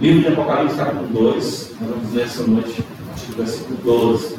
[0.00, 4.34] Livro de Apocalipse, capítulo 2, nós vamos ler essa noite, a partir do versículo 12.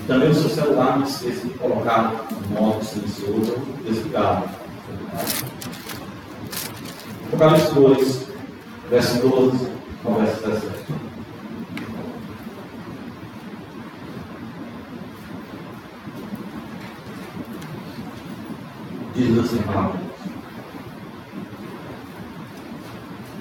[0.00, 4.48] E também o seu celular não esqueça de colocar no modo silencioso ou desligado.
[7.26, 8.26] Apocalipse 2,
[8.88, 9.68] verso 12
[10.06, 10.72] ao verso 17.
[19.14, 20.00] Diz assim palavra.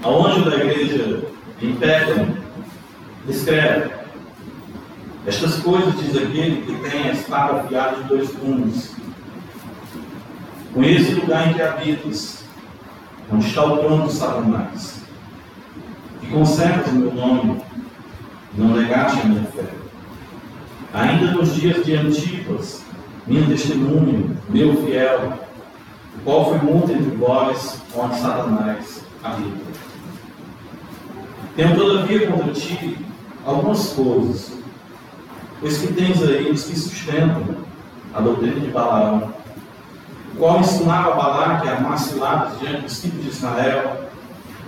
[0.03, 1.20] Ao da igreja
[1.61, 2.35] em Pérgamo,
[3.27, 3.91] escreve:
[5.25, 8.95] Estas coisas diz aquele que tem a espada afiada de dois gumes.
[10.73, 12.43] Conheço o lugar em que habitas,
[13.31, 15.01] onde está o trono de Satanás,
[16.23, 17.61] e conservas o meu nome,
[18.55, 19.65] não negaste a minha fé.
[20.93, 22.83] Ainda nos dias de Antipas,
[23.27, 25.33] minha testemunha, meu fiel,
[26.17, 29.70] o qual foi muito entre vós, onde Satanás habita.
[31.55, 32.97] Tenho todavia contra ti
[33.45, 34.53] algumas coisas,
[35.59, 37.57] pois que tens aí os que sustentam
[38.13, 39.33] a doutrina de Balaão,
[40.33, 44.09] o qual ensinava Balaque a macilados diante dos filhos de Israel,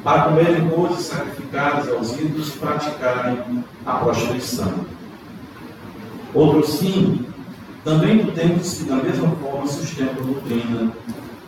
[0.03, 4.73] para comerem coisas sacrificadas aos ídolos e praticarem a prostituição.
[6.33, 7.25] Outros sim,
[7.85, 10.91] também tu tens que da mesma forma sustentam a doutrina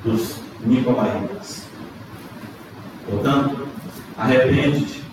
[0.05, 1.63] dos Nicolaitas.
[3.09, 3.67] Portanto,
[4.17, 5.04] arrepende-te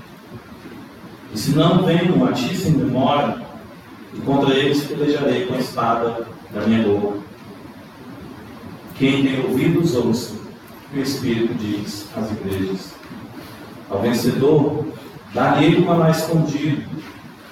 [1.33, 3.41] e se não venho a ti sem memória,
[4.15, 7.19] e contra eles pelejarei com a espada da minha boca.
[8.97, 10.43] Quem tem ouvidos, ouça
[10.95, 12.93] o Espírito diz às igrejas.
[13.89, 14.85] Ao vencedor,
[15.33, 16.83] darei um maná escondido,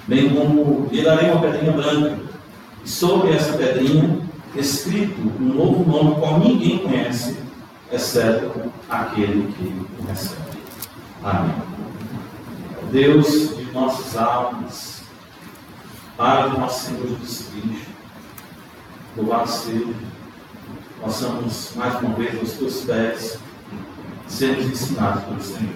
[0.07, 2.19] bem como lhe darei uma pedrinha branca,
[2.83, 4.19] e sobre essa pedrinha,
[4.55, 7.37] escrito um novo nome qual ninguém conhece,
[7.91, 10.41] exceto aquele que o recebe.
[11.23, 11.55] Amém.
[12.91, 15.01] Deus nossas almas,
[16.17, 17.91] Pai do nosso Senhor Jesus Cristo.
[19.17, 19.93] Louvado seja,
[21.01, 23.39] possamos mais uma vez aos teus pés
[24.27, 25.75] sermos ensinados pelo Senhor.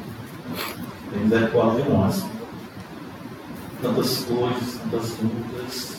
[1.11, 2.25] Tem misericórdia de nós.
[3.81, 5.97] Tantas coisas, tantas lutas,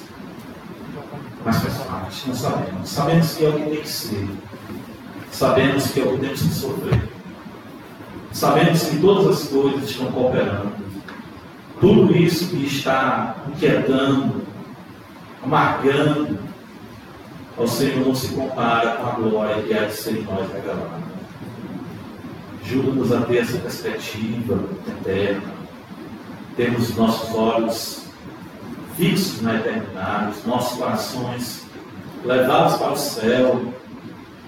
[1.45, 2.89] mas personalmente não sabemos.
[2.89, 4.28] Sabemos que é o que tem que ser.
[5.31, 7.09] Sabemos que é o que temos que sofrer.
[8.33, 10.86] Sabemos que todas as coisas estão cooperando
[11.81, 14.43] tudo isso que está inquietando,
[15.43, 16.39] amargando,
[17.57, 21.07] ao Senhor não se compara com a glória que há de ser em nós revelada.
[22.63, 25.55] Ajuda-nos a ter essa perspectiva eterna,
[26.57, 28.07] temos nossos olhos
[28.97, 31.67] fixos na eternidade, os nossos corações
[32.25, 33.73] levados para o céu,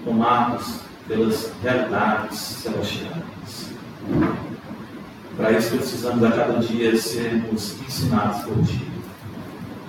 [0.03, 3.69] tomados pelas realidades celestiais.
[5.39, 8.85] Para isso precisamos a cada dia sermos ensinados por Ti.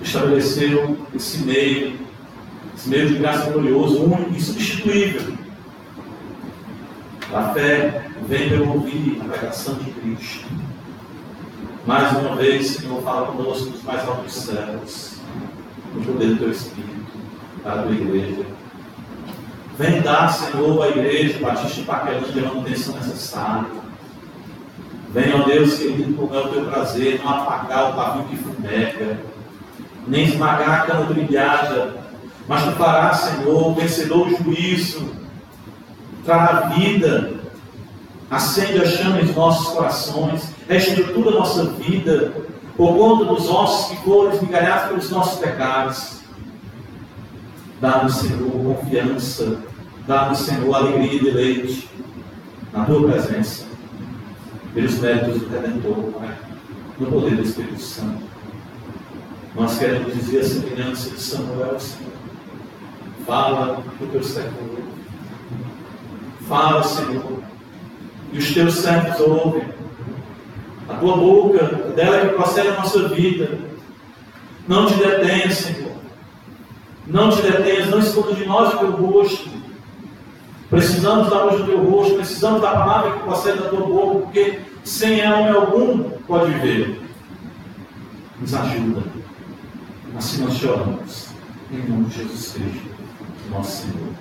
[0.01, 1.99] Estabeleceu esse meio,
[2.73, 5.33] esse meio de graça glorioso, único e substituível.
[7.33, 10.47] A fé vem pelo ouvir a pregação de Cristo.
[11.85, 15.17] Mais uma vez, Senhor, fala conosco dos mais altos céus,
[15.93, 17.11] no poder do Teu Espírito,
[17.61, 18.45] para a Tua igreja.
[19.77, 23.90] Vem dar, Senhor, à igreja Batista Paquelândia a manutenção necessária
[25.13, 29.19] Venha, ó Deus querido, como é o teu prazer, não apagar o pavio que fumega,
[30.07, 31.95] nem esmagar a cama trilhada,
[32.47, 35.11] mas tu farás, Senhor, vencedor do juízo,
[36.23, 37.33] trará vida,
[38.29, 42.31] acende a chama em nossos corações, reestrutura a nossa vida,
[42.77, 46.21] por conta dos ossos que foram esmigalhados pelos nossos pecados.
[47.81, 49.57] Dá-nos, Senhor, confiança,
[50.07, 51.89] dá-nos, Senhor, alegria e deleite
[52.71, 53.70] na tua presença
[54.73, 56.37] pelos méritos do Redentor, Pai,
[56.99, 58.23] no poder do Espírito Santo.
[59.55, 62.11] Nós queremos dizer a semelhança de Samuel, Senhor.
[63.25, 64.81] Fala o teu servo
[66.47, 67.43] Fala, Senhor.
[68.33, 69.63] E os teus servos ouvem.
[70.89, 71.65] A tua boca,
[71.95, 73.59] dela que procede a nossa vida.
[74.67, 75.91] Não te detenhas, Senhor.
[77.07, 79.49] Não te detenhas, não esconda de nós o teu rosto.
[80.71, 84.61] Precisamos da luz do teu rosto, precisamos da palavra que procede da tua boca, porque
[84.85, 87.01] sem ela homem algum pode viver.
[88.39, 89.03] Nos ajuda.
[90.17, 91.27] Assim nós choramos.
[91.69, 92.89] Em nome de Jesus Cristo,
[93.49, 94.13] nosso Senhor.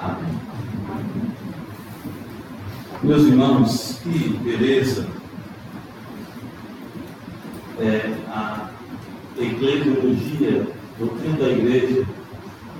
[0.00, 0.40] Amém.
[3.00, 5.06] Meus irmãos, que beleza
[7.78, 8.68] é a
[9.38, 10.66] eclesiologia,
[10.98, 12.04] doutrina da igreja,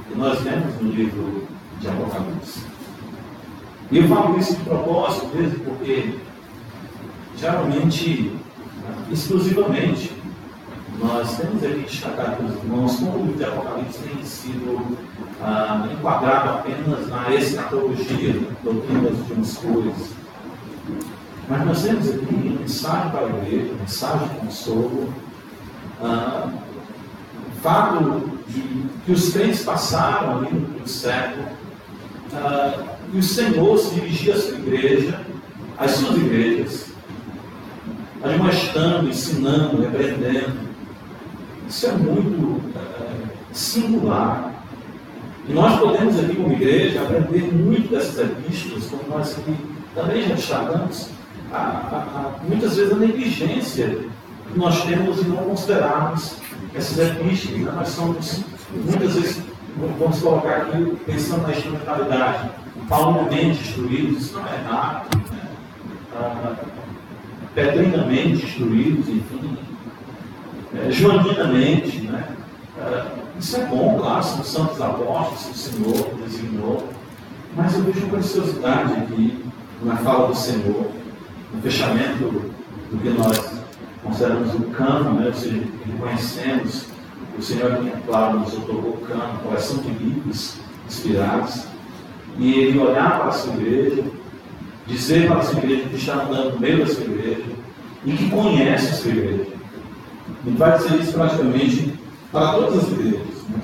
[0.09, 1.47] que nós vemos no livro
[1.81, 2.68] de Apocalipse.
[3.91, 6.19] E eu falo isso de propósito mesmo porque
[7.37, 8.33] geralmente
[9.11, 10.13] exclusivamente.
[11.01, 14.99] Nós temos aqui destacado para os irmãos como o livro de Apocalipse tem sido
[15.41, 20.11] ah, enquadrado apenas na escatologia, doutrina das últimas coisas.
[21.49, 25.15] Mas nós temos aqui mensagem para a igreja, mensagem de consolo,
[26.03, 26.51] ah,
[27.63, 31.47] fato de que os crentes passaram ali no século,
[32.35, 35.21] ah, e o Senhor se dirigia à sua igreja,
[35.79, 36.87] às suas igrejas,
[38.23, 40.69] admoestando, ensinando, repreendendo.
[41.69, 44.53] Isso é muito é, singular.
[45.49, 49.57] E nós podemos aqui como igreja aprender muito dessas epístolas, como nós aqui
[49.95, 51.11] também já destacamos,
[51.51, 53.99] a, a, a, muitas vezes a negligência
[54.53, 56.37] que nós temos em não considerarmos
[56.75, 57.61] essas epístolas.
[57.61, 57.73] Né?
[57.75, 58.41] Nós somos,
[58.75, 59.43] muitas vezes,
[59.99, 62.51] vamos colocar aqui, pensando na instrumentalidade,
[62.89, 65.17] paulamente instruídos, isso não é errado.
[65.31, 65.49] Né?
[66.17, 66.55] Ah,
[67.55, 69.59] pedrinamente instruídos, enfim,
[70.75, 72.29] é, joaninamente, né?
[72.79, 73.07] É,
[73.39, 76.89] isso é bom, claro, são santos apóstolos que o Senhor designou,
[77.57, 79.45] mas eu vejo preciosidade aqui
[79.83, 80.91] na fala do Senhor,
[81.53, 82.53] no fechamento
[82.91, 83.61] do que nós
[84.03, 85.27] consideramos o cano, né?
[85.27, 86.87] ou seja, reconhecemos
[87.39, 90.57] o Senhor é claro nos otorgou o cano, coleção de livros
[90.89, 91.67] inspirados,
[92.39, 94.05] e ele olhar para a sua igreja
[94.89, 97.45] dizer para a sua igreja que está andando no meio da sua igreja
[98.05, 99.47] e que conhece a sua igreja.
[100.47, 101.95] Ele vai dizer isso praticamente
[102.33, 103.43] para todas as igrejas.
[103.51, 103.61] Né?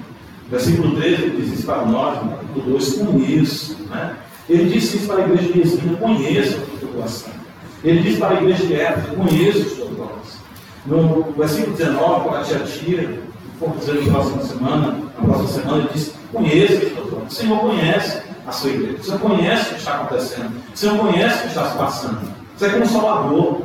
[0.51, 3.77] Versículo 13 ele diz isso para nós, no capítulo 2, conheço.
[3.89, 4.17] Né?
[4.49, 7.33] Ele disse isso para a igreja de Resina, conheço a tua coração.
[7.83, 10.41] Ele disse para a igreja de Éfeso, conheço os teus coração.
[10.87, 13.19] No versículo 19, para a tia Tira,
[13.59, 14.87] vamos dizer na próxima semana,
[15.19, 17.27] na próxima semana, ele disse, conheço os teus coração.
[17.27, 18.99] O Senhor conhece a sua igreja.
[19.03, 20.63] Você conhece o que está acontecendo.
[20.75, 22.35] Você não conhece o que está se passando.
[22.57, 23.63] Você é consolador.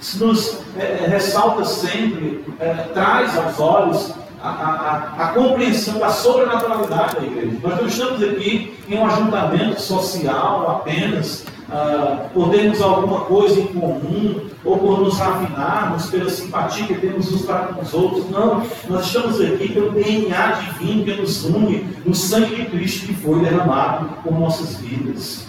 [0.00, 6.08] Isso nos é, é, ressalta sempre, é, traz aos olhos a, a, a, compreensão da
[6.08, 7.58] sobrenaturalidade da igreja.
[7.62, 13.66] Nós não estamos aqui em um ajuntamento social apenas, uh, por termos alguma coisa em
[13.68, 18.28] comum, ou por nos afinarmos pela simpatia que temos uns para com os outros.
[18.30, 23.14] Não, nós estamos aqui pelo DNA divino que nos une, no sangue de Cristo que
[23.14, 25.46] foi derramado por nossas vidas.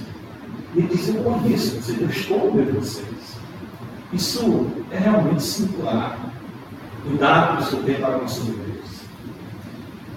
[0.76, 3.06] E ele diz: Eu conheço vocês, eu estou com vocês.
[4.14, 6.18] Isso é realmente singular.
[7.04, 8.72] Cuidado que o Senhor tem para com suas igrejas.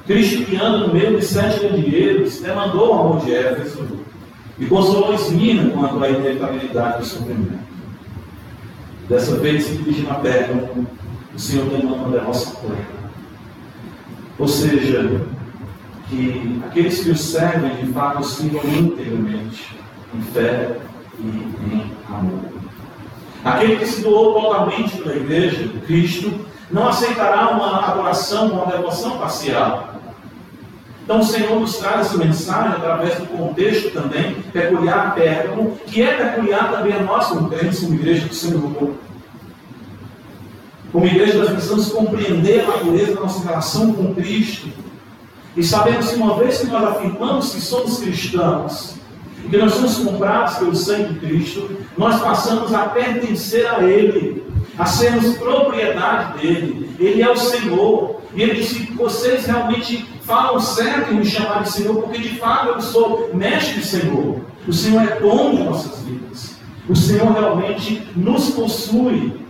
[0.07, 4.04] Cristo que anda no meio de sete candeeiros, demandou ao amor de Éfeso
[4.59, 7.65] e consolou Esmina quanto à inevitabilidade do sofrimento.
[9.09, 10.55] Dessa vez, se dirige na terra,
[11.35, 13.05] o Senhor demanda uma devoção plena.
[14.39, 15.27] Ou seja,
[16.09, 19.77] que aqueles que o servem, de fato, sirvam integramente,
[20.15, 20.79] em fé
[21.19, 22.41] e em amor.
[23.45, 26.33] Aquele que se doou totalmente pela igreja, Cristo,
[26.71, 29.94] não aceitará uma adoração, uma devoção parcial.
[31.05, 36.01] Então o Senhor nos traz essa mensagem através do contexto também peculiar a Pérgamo, que
[36.01, 38.95] é peculiar também a nós como crentes, como igreja do Senhor.
[40.91, 44.69] Como igreja nós precisamos compreender a natureza da nossa relação com Cristo.
[45.55, 48.95] E sabemos que uma vez que nós afirmamos que somos cristãos,
[49.51, 54.44] que nós somos comprados pelo sangue de Cristo, nós passamos a pertencer a Ele,
[54.79, 56.91] a sermos propriedade dele.
[56.99, 58.21] Ele é o Senhor.
[58.35, 62.69] E ele disse: vocês realmente falam certo em me chamar de Senhor, porque de fato
[62.69, 64.41] eu sou mestre Senhor.
[64.67, 66.57] O Senhor é dono de nossas vidas.
[66.89, 69.41] O Senhor realmente nos possui.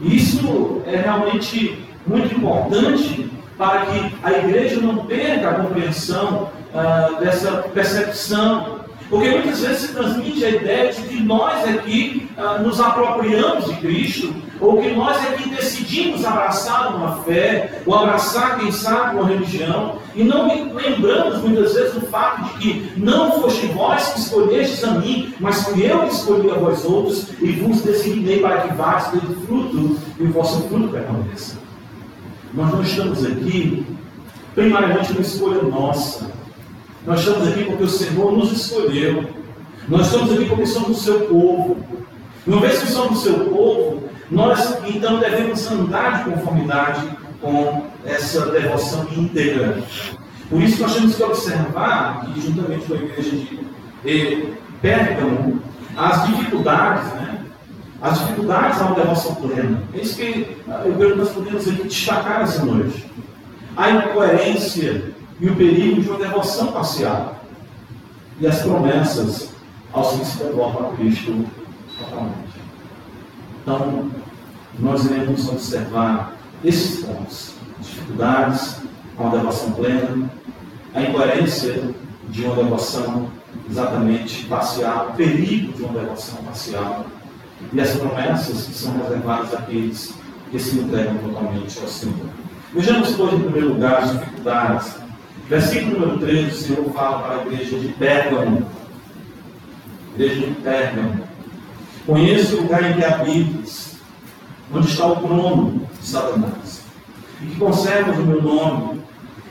[0.00, 7.52] Isso é realmente muito importante para que a igreja não perca a compreensão ah, dessa
[7.74, 8.79] percepção.
[9.10, 13.74] Porque muitas vezes se transmite a ideia de que nós aqui ah, nos apropriamos de
[13.80, 19.98] Cristo, ou que nós aqui decidimos abraçar uma fé, ou abraçar, quem sabe, uma religião,
[20.14, 24.92] e não lembramos muitas vezes do fato de que não foste vós que escolhestes a
[24.92, 29.10] mim, mas fui eu que escolhi a vós outros, e vos designei para que vás
[29.10, 31.58] ter fruto, e o vosso fruto permaneça.
[32.54, 33.84] Nós não estamos aqui,
[34.54, 36.39] primariamente, uma escolha nossa
[37.06, 39.24] nós estamos aqui porque o Senhor nos escolheu.
[39.88, 41.78] Nós estamos aqui porque somos o seu povo.
[42.46, 47.08] Uma vez que somos o seu povo, nós então devemos andar de conformidade
[47.40, 49.82] com essa devoção íntegra.
[50.48, 53.30] Por isso nós temos que observar que, juntamente com a igreja
[54.04, 55.60] de Pérgamo,
[55.96, 57.38] as dificuldades, né?
[58.02, 59.82] As dificuldades a uma devoção plena.
[59.94, 63.06] É isso que eu creio que nós podemos aqui destacar essa noite.
[63.76, 67.36] A incoerência e o perigo de uma devoção parcial
[68.38, 69.50] e as promessas
[69.92, 71.44] aos que se devotam a Cristo
[71.98, 72.60] totalmente.
[73.62, 74.10] Então,
[74.78, 78.76] nós iremos observar esses pontos: dificuldades
[79.16, 80.30] com a devoção plena,
[80.94, 81.94] a incoerência
[82.28, 83.28] de uma devoção
[83.68, 87.06] exatamente parcial, o perigo de uma devoção parcial
[87.72, 90.14] e as promessas que são reservadas àqueles
[90.50, 92.26] que se entregam totalmente ao Senhor.
[92.72, 95.09] Vejamos, pois, em primeiro lugar, as dificuldades.
[95.50, 98.64] Versículo número 13, o Senhor fala para a igreja de Pérgamo.
[100.14, 101.24] Igreja de Pérgamo.
[102.06, 103.96] Conheço o lugar em que habitas,
[104.72, 106.84] onde está o trono de Satanás,
[107.42, 109.00] e que conservas o meu nome,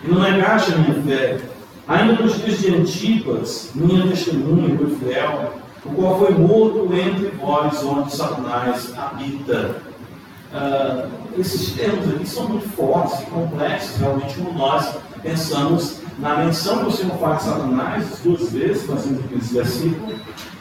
[0.02, 1.42] e não negaste a minha fé,
[1.86, 5.54] ainda nos dias de Antipas, minha testemunha foi fiel,
[5.84, 9.76] o qual foi morto entre vós, onde Satanás habita.
[10.54, 16.86] Uh, esses termos aqui são muito fortes e complexos, realmente, como nós pensamos na menção
[16.86, 20.14] o Senhor faz de Satanás, duas vezes, nós temos aqui nesse versículo,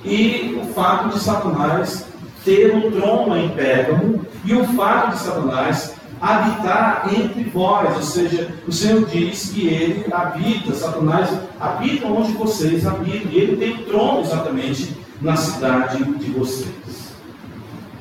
[0.04, 2.06] e o fato de Satanás
[2.44, 8.48] ter um trono em Pérgamo, e o fato de Satanás habitar entre vós, ou seja,
[8.66, 11.28] o Senhor diz que ele habita, Satanás
[11.60, 17.12] habita onde vocês habitam, e ele tem trono exatamente na cidade de vocês.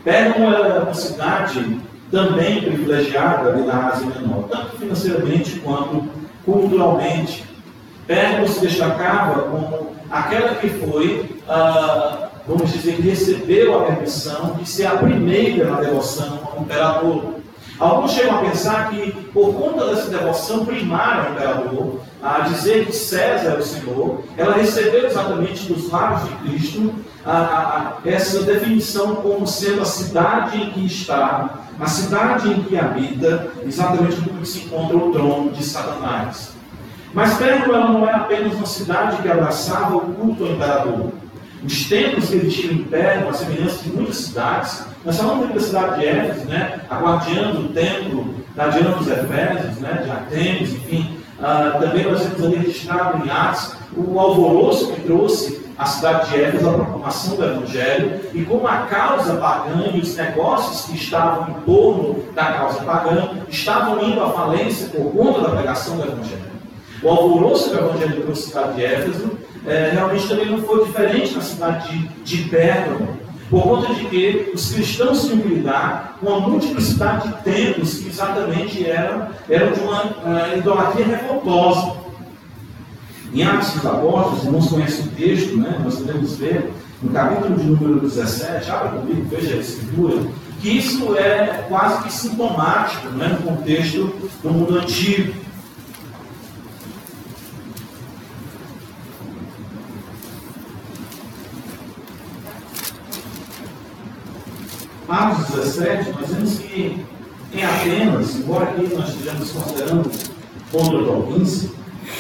[0.04, 1.80] Pérgamo é uma cidade
[2.12, 6.17] também privilegiada ali na Ásia Menor, tanto financeiramente quanto
[6.48, 7.44] culturalmente.
[8.08, 14.68] Pérgamo se destacava como aquela que foi, ah, vamos dizer, que recebeu a permissão de
[14.68, 17.36] ser a primeira na devoção ao imperador.
[17.78, 22.96] Alguns chegam a pensar que, por conta dessa devoção primária ao imperador, a dizer que
[22.96, 26.96] César é o Senhor, ela recebeu exatamente dos lábios de Cristo
[27.28, 32.64] a, a, a, essa definição como sendo a cidade em que está, a cidade em
[32.64, 36.54] que habita, exatamente onde se encontra o trono de Satanás.
[37.14, 41.12] Mas Pérgamo ela não era apenas uma cidade que abraçava o culto ao imperador.
[41.64, 46.00] Os templos que existiam em Pérgamo, a semelhança de muitas cidades, nós falamos da cidade
[46.00, 51.18] de Éfeso, né, a guardiã do templo, da Diana dos Efésios, né, de Atenas, enfim,
[51.40, 56.42] uh, também nós temos ali registrado em Atos o alvoroço que trouxe a cidade de
[56.42, 61.50] Éfeso a proclamação do Evangelho e como a causa pagã e os negócios que estavam
[61.50, 66.58] em torno da causa pagã estavam indo à falência por conta da pregação do Evangelho.
[67.04, 71.36] O alvoroço que o Evangelho à cidade de Éfeso é, realmente também não foi diferente
[71.36, 73.18] na cidade de, de Pérgamo,
[73.50, 78.10] por conta de que os cristãos tinham que lidar com a multiplicidade de templos que
[78.10, 82.07] exatamente eram, eram de uma uh, idolatria revoltosa.
[83.34, 85.80] Em Atos dos Apóstolos, irmãos conhecem o texto, né?
[85.84, 90.28] nós podemos ver no capítulo de número 17, abra comigo, veja a escritura,
[90.62, 93.28] que isso é quase que sintomático né?
[93.28, 95.48] no contexto do mundo antigo.
[105.10, 107.06] Atos 17, nós vemos que
[107.54, 110.12] em Atenas, embora aqui nós estejamos considerando
[110.72, 111.70] contra a província,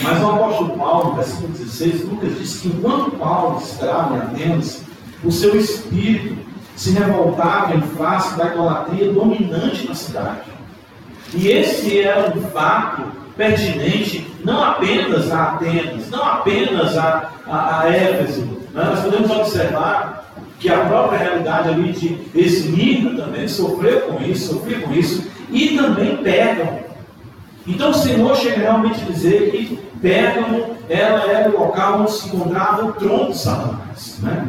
[0.02, 4.84] mas o apóstolo Paulo, versículo 16, Lucas diz que enquanto Paulo estava em Atenas,
[5.24, 6.38] o seu espírito
[6.76, 10.42] se revoltava em face da idolatria dominante na cidade.
[11.34, 13.04] E esse era um fato
[13.36, 18.42] pertinente não apenas a Atenas, não apenas a, a, a Éfeso.
[18.74, 18.84] Né?
[18.84, 24.82] Nós podemos observar que a própria realidade ali de Esmirna também sofreu com isso, sofreu
[24.82, 26.87] com isso, e também Pérgamo.
[27.68, 32.28] Então o Senhor chega realmente a dizer que Pérgamo ela era o local onde se
[32.28, 34.20] encontrava o trono de Satanás.
[34.22, 34.48] Né?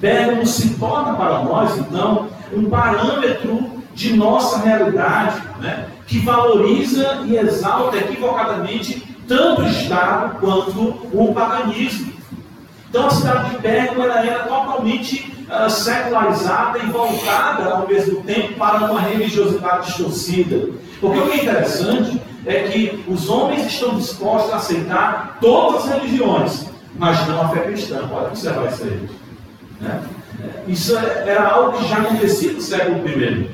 [0.00, 5.86] Pérgamo se torna para nós, então, um parâmetro de nossa realidade, né?
[6.06, 10.80] que valoriza e exalta equivocadamente tanto o Estado quanto
[11.12, 12.12] o paganismo.
[12.88, 18.90] Então a cidade de Pérgamo era totalmente uh, secularizada e voltada ao mesmo tempo para
[18.90, 20.70] uma religiosidade distorcida.
[21.00, 26.00] Porque o que é interessante é que os homens estão dispostos a aceitar todas as
[26.00, 26.66] religiões,
[26.96, 28.06] mas não a fé cristã.
[28.08, 29.08] Pode observar isso aí.
[29.80, 30.02] Né?
[30.66, 33.50] Isso é, era algo que já acontecia no século I.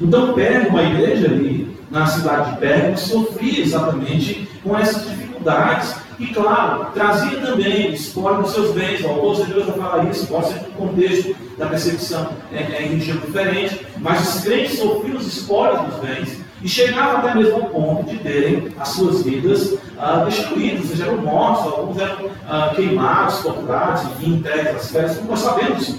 [0.00, 6.26] Então, Pérgamo, a igreja ali na cidade de Pérgamo, sofria exatamente com essas dificuldades e,
[6.28, 9.04] claro, trazia também espólio dos seus bens.
[9.04, 12.82] O autor de Deus vai falar isso, pode ser no contexto da percepção é, é,
[12.82, 17.54] em região diferente, mas os crentes sofriam os espólios dos bens e chegavam até mesmo
[17.54, 22.72] ao ponto de terem as suas vidas ah, destruídas, seja, eram mortos, alguns eram ah,
[22.74, 24.42] queimados, torturados, enfim,
[24.74, 25.94] às férias, nós sabemos.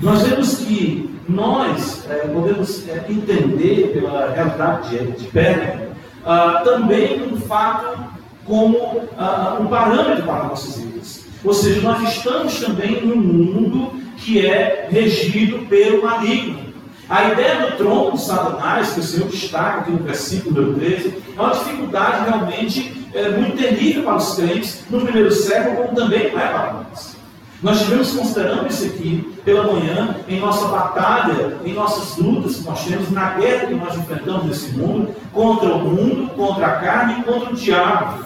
[0.00, 5.90] Nós vemos que nós é, podemos é, entender pela realidade de, de Pérgamo
[6.24, 8.02] ah, também um fato
[8.46, 11.26] como uh, um parâmetro para nossas vidas.
[11.44, 16.69] Ou seja, nós estamos também num mundo que é regido pelo maligno.
[17.10, 21.40] A ideia do trono de Satanás, que o Senhor destaca aqui no versículo 13, é
[21.40, 26.40] uma dificuldade realmente é, muito terrível para os crentes no primeiro século, como também não
[26.40, 27.16] é para nós.
[27.60, 32.84] Nós estivemos considerando isso aqui pela manhã, em nossa batalha, em nossas lutas que nós
[32.84, 37.24] temos, na guerra que nós enfrentamos nesse mundo, contra o mundo, contra a carne e
[37.24, 38.24] contra o diabo.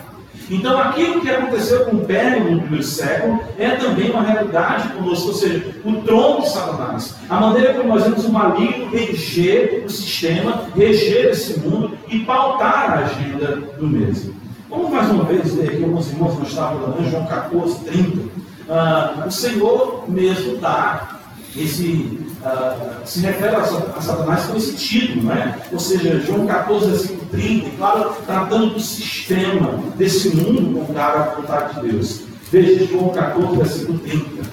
[0.50, 5.28] Então, aquilo que aconteceu com o Pérgamo no primeiro século é também uma realidade conosco,
[5.28, 7.16] ou seja, o trono de Satanás.
[7.28, 12.90] A maneira como nós vemos o maligno reger o sistema, reger esse mundo e pautar
[12.90, 14.34] a agenda do mesmo.
[14.68, 18.22] Vamos mais uma vez ler aqui alguns irmãos no estado da João 14, 30.
[18.68, 21.20] Ah, o Senhor mesmo dá
[21.56, 25.60] esse, uh, se refere a Satanás com esse título, né?
[25.70, 31.80] ou seja, João 14, versículo 30, claro, tratando do sistema desse mundo contrário à vontade
[31.80, 32.22] de Deus.
[32.50, 34.44] Veja João 14, versículo 30.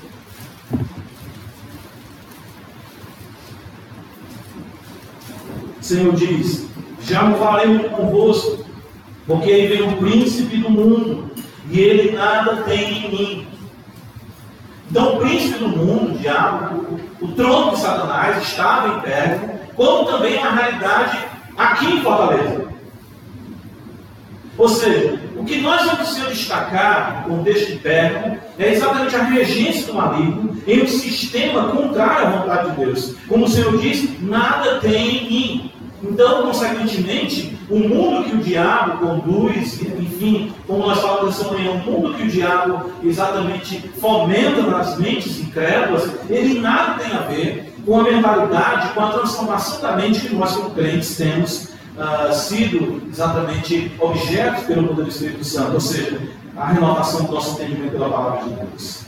[5.79, 6.67] O Senhor diz:
[7.01, 8.63] Já não falei muito convosco,
[9.25, 11.31] porque aí vem o príncipe do mundo,
[11.69, 13.47] e ele nada tem em mim
[14.91, 20.05] então, o príncipe do mundo, o diabo, o, trono de Satanás estava em Pérgamo, como
[20.05, 21.17] também uma realidade
[21.57, 22.67] aqui em Fortaleza.
[24.57, 29.87] Ou seja, o que nós vamos destacar no contexto de Pérgamo é exatamente a regência
[29.87, 33.15] do maligno em um sistema contrário à vontade de Deus.
[33.29, 35.70] Como o Senhor diz, nada tem em mim.
[36.03, 42.15] Então, consequentemente, o mundo que o diabo conduz, enfim, como nós falamos manhã, o mundo
[42.15, 48.03] que o diabo exatamente fomenta nas mentes incrédulas, ele nada tem a ver com a
[48.03, 54.63] mentalidade, com a transformação da mente que nós, como crentes, temos uh, sido exatamente objetos
[54.63, 56.19] pelo poder do Espírito Santo, ou seja,
[56.57, 59.01] a renovação do nosso entendimento pela palavra de Deus.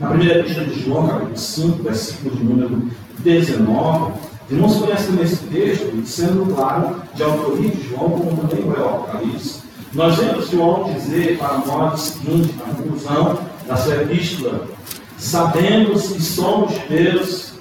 [0.00, 4.12] Na primeira epístola de João, capítulo 5, versículo de número 19,
[4.50, 9.62] Irmãos conhecem também esse texto, sendo claro, de autoria de João, como também o Apocalipse.
[9.94, 14.66] Nós vemos João dizer para nós o seguinte, na conclusão da sua epístola:
[15.16, 17.54] sabemos que somos de Deus,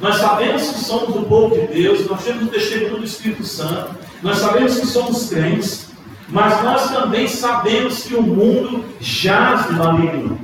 [0.00, 3.90] nós sabemos que somos o povo de Deus, nós temos o testemunho do Espírito Santo,
[4.22, 5.88] nós sabemos que somos crentes,
[6.28, 10.38] mas nós também sabemos que o mundo jaz de maligno.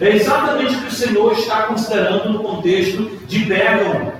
[0.00, 4.11] É exatamente o que o Senhor está considerando no contexto de Pérgamo.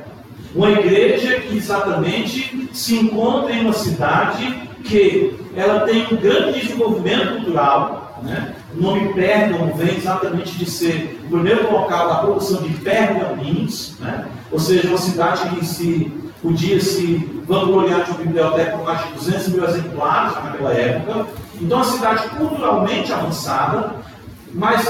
[0.54, 7.36] Uma igreja que exatamente se encontra em uma cidade que ela tem um grande desenvolvimento
[7.36, 8.20] cultural.
[8.22, 8.54] Né?
[8.76, 14.26] O nome Pérgamo vem exatamente de ser o primeiro local da produção de pergaminhos, né?
[14.50, 16.12] ou seja, uma cidade que se
[16.42, 21.26] podia se vangloriar de uma biblioteca com mais de 200 mil exemplares naquela época.
[21.60, 23.94] Então, uma cidade culturalmente avançada,
[24.54, 24.86] mas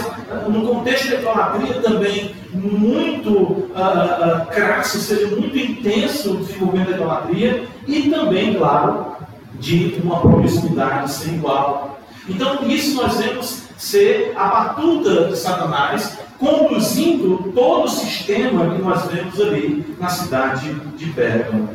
[0.48, 6.96] no contexto da idolatria também muito uh, uh, crasso, seja, muito intenso o desenvolvimento da
[6.96, 9.16] idolatria e também, claro,
[9.54, 12.00] de uma promiscuidade sem igual.
[12.28, 19.06] Então, isso nós vemos ser a batuta de Satanás conduzindo todo o sistema que nós
[19.06, 21.68] vemos ali na cidade de Pérgamo.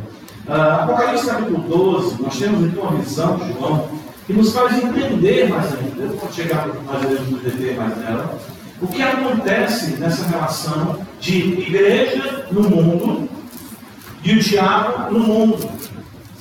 [0.48, 3.90] Uh, Apocalipse capítulo 12, nós temos aqui uma visão de João
[4.28, 8.38] que nos faz entender mais ainda, eu vou chegar mais vezes no DT mais nela,
[8.82, 13.30] o que acontece nessa relação de igreja no mundo
[14.24, 15.70] e o diabo no mundo.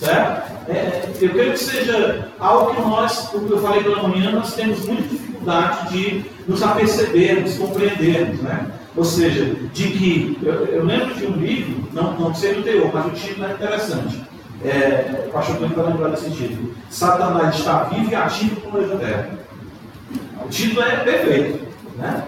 [0.01, 0.53] Certo?
[0.69, 4.85] É, eu quero que seja algo que nós, como eu falei pela manhã, nós temos
[4.85, 8.41] muita dificuldade de nos apercebermos, compreendermos.
[8.41, 8.67] Né?
[8.97, 12.91] Ou seja, de que, eu, eu lembro de um livro, não, não sei do teor,
[12.93, 14.27] mas o título é interessante
[14.65, 16.75] é, o pastor Tony vai lembrar desse título.
[16.89, 19.31] Satanás está vivo e ativo como planeta Terra.
[20.45, 21.67] O título é perfeito.
[21.97, 22.25] Né?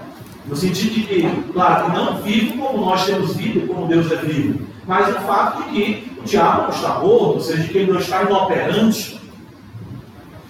[0.46, 4.66] No sentido de que, claro, não vivo como nós temos vida, como Deus é vivo,
[4.86, 7.92] mas o fato de que o diabo não está morto, ou seja, de que ele
[7.92, 9.20] não está inoperante.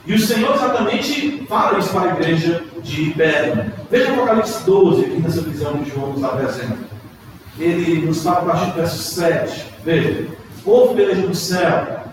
[0.07, 3.73] E o Senhor exatamente fala isso para a igreja de Pedro.
[3.91, 6.79] Veja Apocalipse 12, aqui nessa visão que João nos apresenta.
[7.59, 9.67] Ele nos fala a partir do verso 7.
[9.85, 10.29] Veja
[10.65, 12.05] povo pelejou no céu,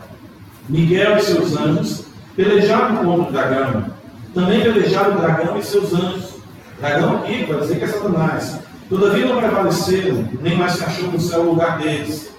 [0.67, 2.05] Miguel e seus anjos
[2.35, 3.85] pelejaram contra o dragão.
[4.33, 6.35] Também pelejaram o dragão e seus anjos.
[6.79, 8.59] Dragão aqui vai dizer que é Satanás.
[8.89, 12.31] Todavia não prevaleceram, nem mais cachorro no céu o lugar deles.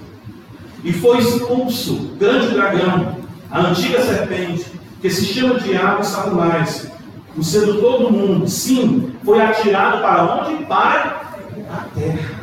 [0.85, 3.17] E foi expulso o grande dragão,
[3.51, 4.67] a antiga serpente,
[5.01, 6.91] que se chama Diabo e Satanás,
[7.37, 8.49] o sedutor do mundo.
[8.49, 10.65] Sim, foi atirado para onde?
[10.67, 11.23] Para
[11.71, 12.36] a terra.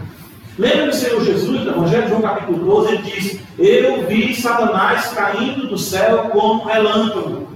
[0.57, 5.07] Lembra do Senhor Jesus, no Evangelho de João capítulo 12, ele diz: Eu vi Satanás
[5.07, 7.47] caindo do céu como relâmpago.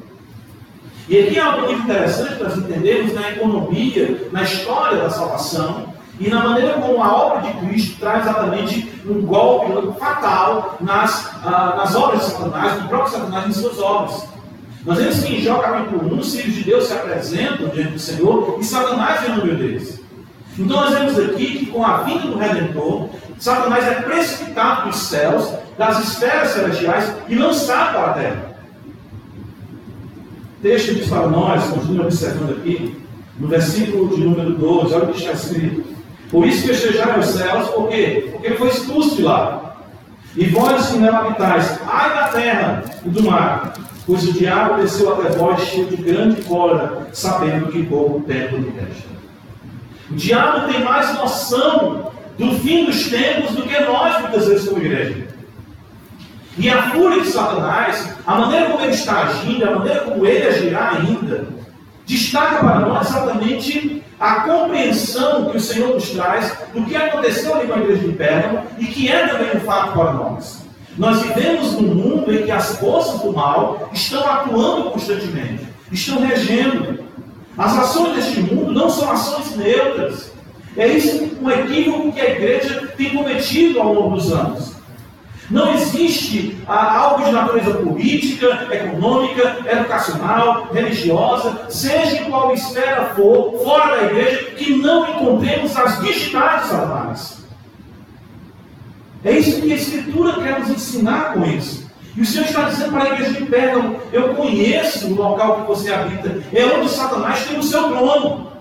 [1.07, 5.93] E aqui é algo muito interessante para nós entendermos na economia, na história da salvação,
[6.19, 11.75] e na maneira como a obra de Cristo traz exatamente um golpe fatal nas, ah,
[11.77, 14.27] nas obras de Satanás, no próprio Satanás em suas obras.
[14.83, 17.99] Nós vemos que em Jó capítulo 1, os filhos de Deus se apresentam diante do
[17.99, 20.06] Senhor e Satanás vem no meio deles.
[20.57, 25.53] Então nós vemos aqui que com a vinda do Redentor, Satanás é precipitado dos céus,
[25.77, 28.57] das esferas celestiais e lançado para a terra.
[30.57, 32.97] O texto para nós, continua observando aqui,
[33.39, 35.83] no versículo de número 12, olha o que está escrito.
[36.31, 38.29] Por isso festejaram os céus, por quê?
[38.31, 39.77] Porque ele foi expulso de lá.
[40.35, 43.73] E vós que nela habitais, ai da terra e do mar,
[44.05, 48.69] pois o diabo desceu até vós cheio de grande cólera, sabendo que pouco tempo lhe
[48.69, 49.16] resta.
[50.09, 54.81] O diabo tem mais noção do fim dos tempos do que nós, muitas vezes, como
[54.81, 55.27] igreja.
[56.57, 60.47] E a fúria de Satanás, a maneira como ele está agindo, a maneira como ele
[60.47, 61.47] agirá ainda,
[62.05, 67.67] destaca para nós exatamente a compreensão que o Senhor nos traz do que aconteceu ali
[67.67, 70.65] com a igreja de Pérgamo e que é também um fato para nós.
[70.97, 77.06] Nós vivemos num mundo em que as forças do mal estão atuando constantemente, estão regendo.
[77.57, 80.31] As ações deste mundo não são ações neutras.
[80.75, 84.77] É isso um equívoco que a igreja tem cometido ao longo dos anos.
[85.49, 93.57] Não existe ah, algo de natureza política, econômica, educacional, religiosa, seja em qual esfera for,
[93.63, 97.37] fora da igreja, que não encontremos as digitais Satanás.
[99.23, 101.86] É isso que a Escritura quer nos ensinar com isso.
[102.17, 105.67] E o Senhor está dizendo para a igreja de Pérgamo: Eu conheço o local que
[105.67, 108.51] você habita, é onde Satanás tem o seu trono,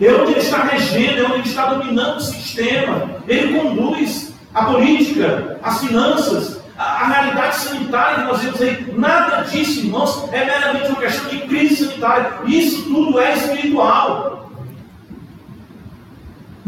[0.00, 4.64] é onde ele está regendo, é onde ele está dominando o sistema, ele conduz a
[4.64, 8.94] política, as finanças, a, a realidade sanitária que nós vemos aí.
[8.96, 12.32] Nada disso, irmãos, é meramente uma questão de crise sanitária.
[12.46, 14.49] Isso tudo é espiritual.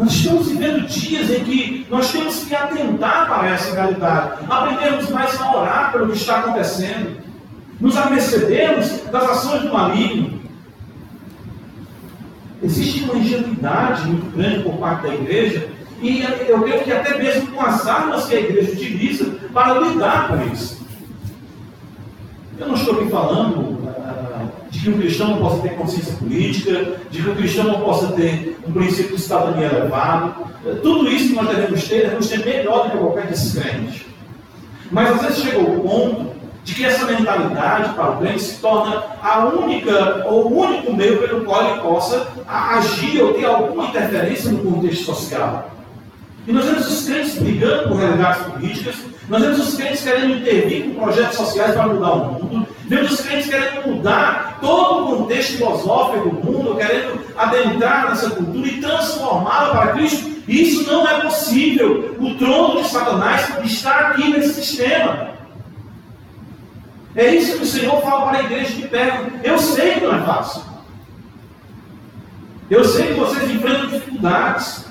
[0.03, 5.41] Nós estamos vivendo dias em que nós temos que atentar para essa realidade, aprendermos mais
[5.41, 7.19] a orar pelo que está acontecendo,
[7.79, 10.41] nos apercebemos das ações do maligno.
[12.61, 15.69] Existe uma ingenuidade muito grande por parte da igreja,
[16.01, 20.27] e eu creio que até mesmo com as armas que a igreja utiliza para lidar
[20.27, 20.85] com isso.
[22.59, 23.82] Eu não estou aqui falando
[24.73, 28.09] de que um cristão não possa ter consciência política, de que um cristão não possa
[28.13, 30.47] ter um princípio de cidadania elevado.
[30.83, 34.07] Tudo isso que nós devemos ter, devemos ter melhor do que qualquer desses crentes.
[34.91, 36.33] Mas às vezes chegou o ponto
[36.65, 41.19] de que essa mentalidade para o crente se torna a única ou o único meio
[41.19, 45.71] pelo qual ele possa agir ou ter alguma interferência no contexto social.
[46.47, 48.95] E nós vemos os crentes brigando por realidades políticas,
[49.29, 53.21] nós vemos os crentes querendo intervir com projetos sociais para mudar o mundo, vemos os
[53.21, 59.71] crentes querendo mudar todo o contexto filosófico do mundo, querendo adentrar nessa cultura e transformá-la
[59.71, 60.33] para Cristo.
[60.47, 62.17] Isso não é possível.
[62.19, 65.33] O trono de Satanás está aqui nesse sistema.
[67.15, 69.33] É isso que o Senhor fala para a igreja de perto.
[69.45, 70.63] Eu sei que não é fácil.
[72.71, 74.87] Eu sei que vocês enfrentam dificuldades.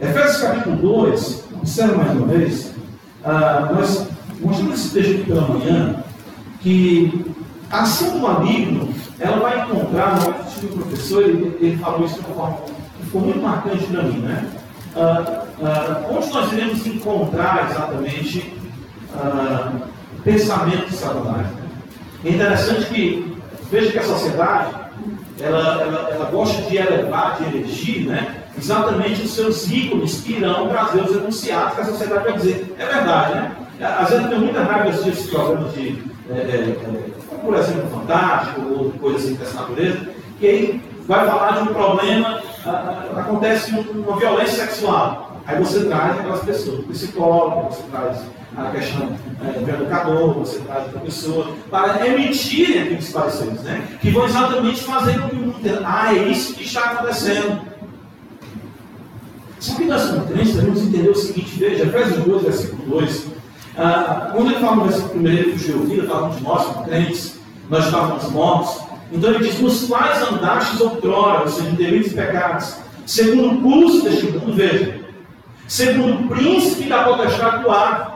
[0.00, 2.74] Efésios capítulo 2, observa mais uma vez,
[3.24, 4.06] ah, nós
[4.40, 6.04] mostramos esse texto aqui pela manhã,
[6.60, 7.34] que
[7.70, 12.26] a ação do maligno, ela vai encontrar, no um professor, ele, ele falou isso de
[12.26, 12.56] uma forma
[12.98, 14.50] que ficou muito marcante para mim, né?
[14.96, 18.52] Ah, ah, onde nós iremos encontrar exatamente
[19.14, 19.72] ah,
[20.18, 21.46] o pensamento de Satanás?
[21.48, 21.62] Né?
[22.24, 23.36] É interessante que,
[23.70, 24.74] veja que a sociedade,
[25.40, 28.44] ela, ela, ela gosta de elevar, de elegir, né?
[28.56, 32.74] exatamente os seus ícones que irão trazer os enunciados que a sociedade vai dizer.
[32.78, 33.56] É verdade, né?
[33.84, 38.60] Às vezes eu tenho muita raiva desses programas de, é, é, é, por exemplo, fantástico
[38.62, 40.08] ou coisa assim dessa natureza,
[40.40, 45.40] que aí vai falar de um problema, a, a, acontece uma violência sexual.
[45.46, 48.18] Aí você traz aquelas pessoas, o psicólogo, você traz
[48.56, 53.86] a questão é, do educador, você traz outra pessoa, para emitirem aqueles pareceres, né?
[54.00, 57.60] Que vão exatamente fazer com que o mundo entenda, ah, é isso que está acontecendo.
[59.60, 63.33] Só que nós, crentes, devemos entender o seguinte: veja, Efésios 2, versículo 2.
[63.76, 67.84] Ah, quando ele fala no versículo 1, ele fugiu falando de nós, como crentes, nós
[67.86, 68.84] estávamos mortos.
[69.12, 74.02] Então ele diz: nos quais andastes outrora, ou seja, delitos e pecados, segundo o curso
[74.02, 75.00] deste mundo, veja,
[75.66, 78.14] segundo o príncipe da potestade do ar.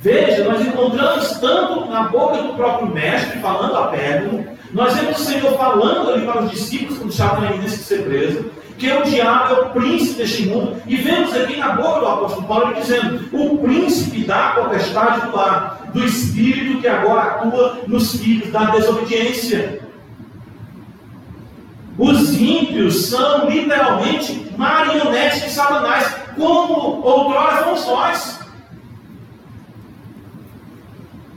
[0.00, 5.24] Veja, nós encontramos tanto na boca do próprio mestre, falando a Pedro, nós vemos o
[5.24, 8.44] Senhor falando ali para os discípulos, quando estavam na de ser preso,
[8.78, 10.80] que o diabo é o príncipe deste mundo.
[10.86, 15.90] E vemos aqui na boca do apóstolo Paulo dizendo: o príncipe da potestade do ar,
[15.92, 19.80] do espírito que agora atua nos filhos da desobediência.
[21.98, 28.38] Os ímpios são literalmente marionetes de Satanás, como outrora fomos nós.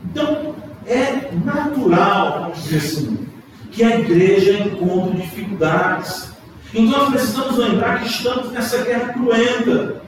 [0.06, 0.54] Então,
[0.86, 3.28] é natural, vamos dizer assim,
[3.72, 6.31] que a igreja encontre dificuldades.
[6.74, 10.02] Então nós precisamos lembrar que estamos nessa guerra cruenta.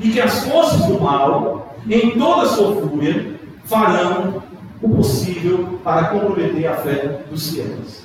[0.00, 4.42] E que as forças do mal, em toda a sua fúria, farão
[4.80, 8.04] o possível para comprometer a fé dos fiéis.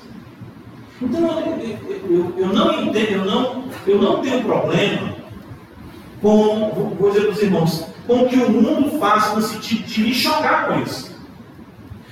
[1.01, 5.15] Então eu, eu, eu, não entendo, eu não, eu não tenho problema
[6.21, 10.01] com, vou dizer para os irmãos, com o que o mundo faz no sentido de
[10.01, 11.15] me chocar com isso.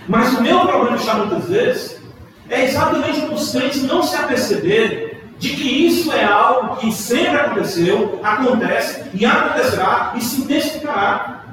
[0.07, 2.01] Mas o meu problema está muitas vezes
[2.49, 5.04] é exatamente os crentes não se aperceberem
[5.45, 11.43] de que isso é algo que sempre aconteceu, acontece e acontecerá e se intensificará.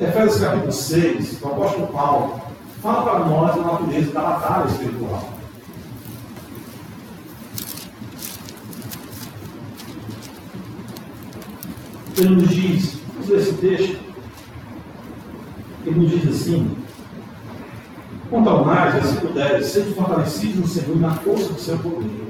[0.00, 2.40] Efésios capítulo 6, o apóstolo Paulo
[2.80, 5.28] fala para nós a natureza da batalha espiritual.
[12.16, 13.98] Ele nos diz, ler esse texto,
[15.84, 16.77] ele nos diz assim,
[18.30, 22.28] quanto ao mais, versículo 10, sejam fortalecidos no Senhor e na força do seu poder.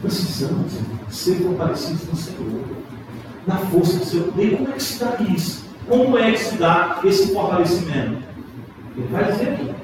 [0.00, 0.72] Precisamos
[1.10, 2.60] ser fortalecidos no Senhor,
[3.46, 4.56] na força do seu poder.
[4.56, 5.64] Como é que se dá isso?
[5.88, 8.22] Como é que se dá esse fortalecimento?
[8.96, 9.74] Ele vai dizer aqui.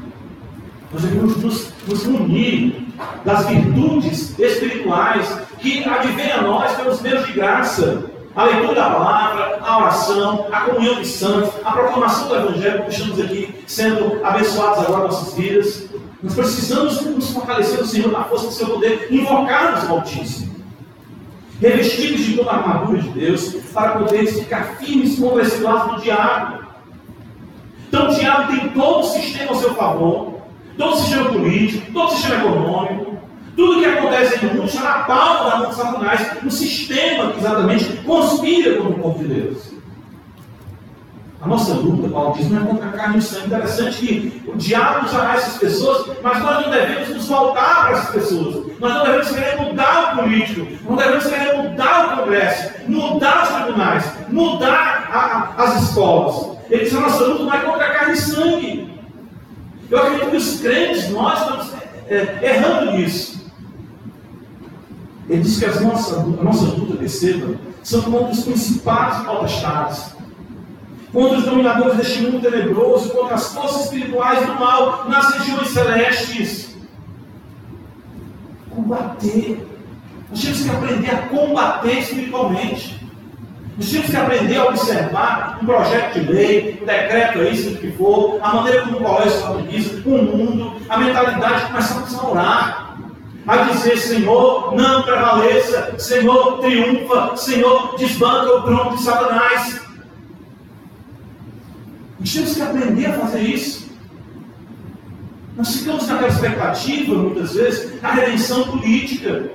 [0.93, 2.83] Nós devemos nos, nos munir
[3.25, 8.05] das virtudes espirituais que advêm a nós pelos meios de graça
[8.39, 12.91] a leitura da palavra, a oração, a comunhão dos santos, a proclamação do Evangelho, que
[12.91, 15.85] estamos aqui sendo abençoados agora nossas vidas.
[16.23, 20.57] Nós precisamos nos fortalecer no Senhor na força do seu poder, invocarmos o Altíssimo,
[21.61, 26.03] revestidos de toda a armadura de Deus, para poder ficar firmes contra esse lado do
[26.03, 26.67] diabo.
[27.87, 30.41] Então o diabo tem todo o sistema ao seu favor,
[30.77, 33.19] todo o sistema político, todo o sistema econômico,
[33.55, 37.39] tudo que acontece no mundo está na palma da mão de Satanás, um sistema que
[37.39, 39.78] exatamente conspira contra o povo de Deus.
[41.41, 43.47] A nossa luta, Paulo diz, não é contra a carne e sangue.
[43.47, 48.11] Interessante que o diabo usará essas pessoas, mas nós não devemos nos voltar para essas
[48.11, 48.67] pessoas.
[48.81, 53.49] Nós não devemos querer mudar o político, não devemos querer mudar o Congresso, mudar os
[53.51, 56.59] tribunais, mudar a, a, as escolas.
[56.69, 58.99] Ele diz, a nossa luta não é contra a carne e sangue.
[59.91, 61.73] Eu acredito que os crentes, nós estamos
[62.09, 63.39] é, errando nisso.
[65.29, 70.18] Ele diz que as nossas, a nossa luta, perceba, são contra os principais potestades,
[71.13, 76.77] contra os dominadores deste mundo tenebroso, contra as forças espirituais do mal nas regiões celestes.
[78.71, 79.67] Combater.
[80.31, 82.99] Nós temos que aprender a combater espiritualmente.
[83.77, 87.79] Nós temos que aprender a observar um projeto de lei, um decreto aí, seja o
[87.79, 92.29] que for, a maneira como o colégio se organiza, o mundo, a mentalidade, começamos a
[92.29, 92.89] orar
[93.47, 99.88] a dizer: Senhor, não prevaleça, Senhor, triunfa, Senhor, desbanca o trono de Satanás.
[102.19, 103.89] Nós temos que aprender a fazer isso.
[105.57, 109.51] Nós ficamos naquela expectativa, muitas vezes, da redenção política.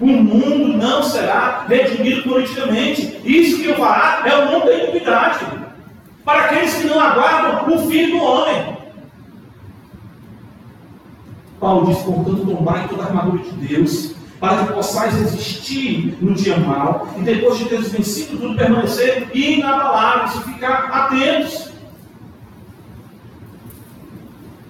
[0.00, 3.20] O mundo não será redimido politicamente.
[3.24, 5.44] Isso que eu fará é o mundo da iniquidade.
[6.24, 8.78] Para aqueles que não aguardam o Filho do Homem.
[11.58, 16.56] Paulo diz, portanto, tomai toda a armadura de Deus, para que possais resistir no dia
[16.56, 21.77] mal, e depois de teres vencido tudo, permanecer inabaláveis e ficar atentos.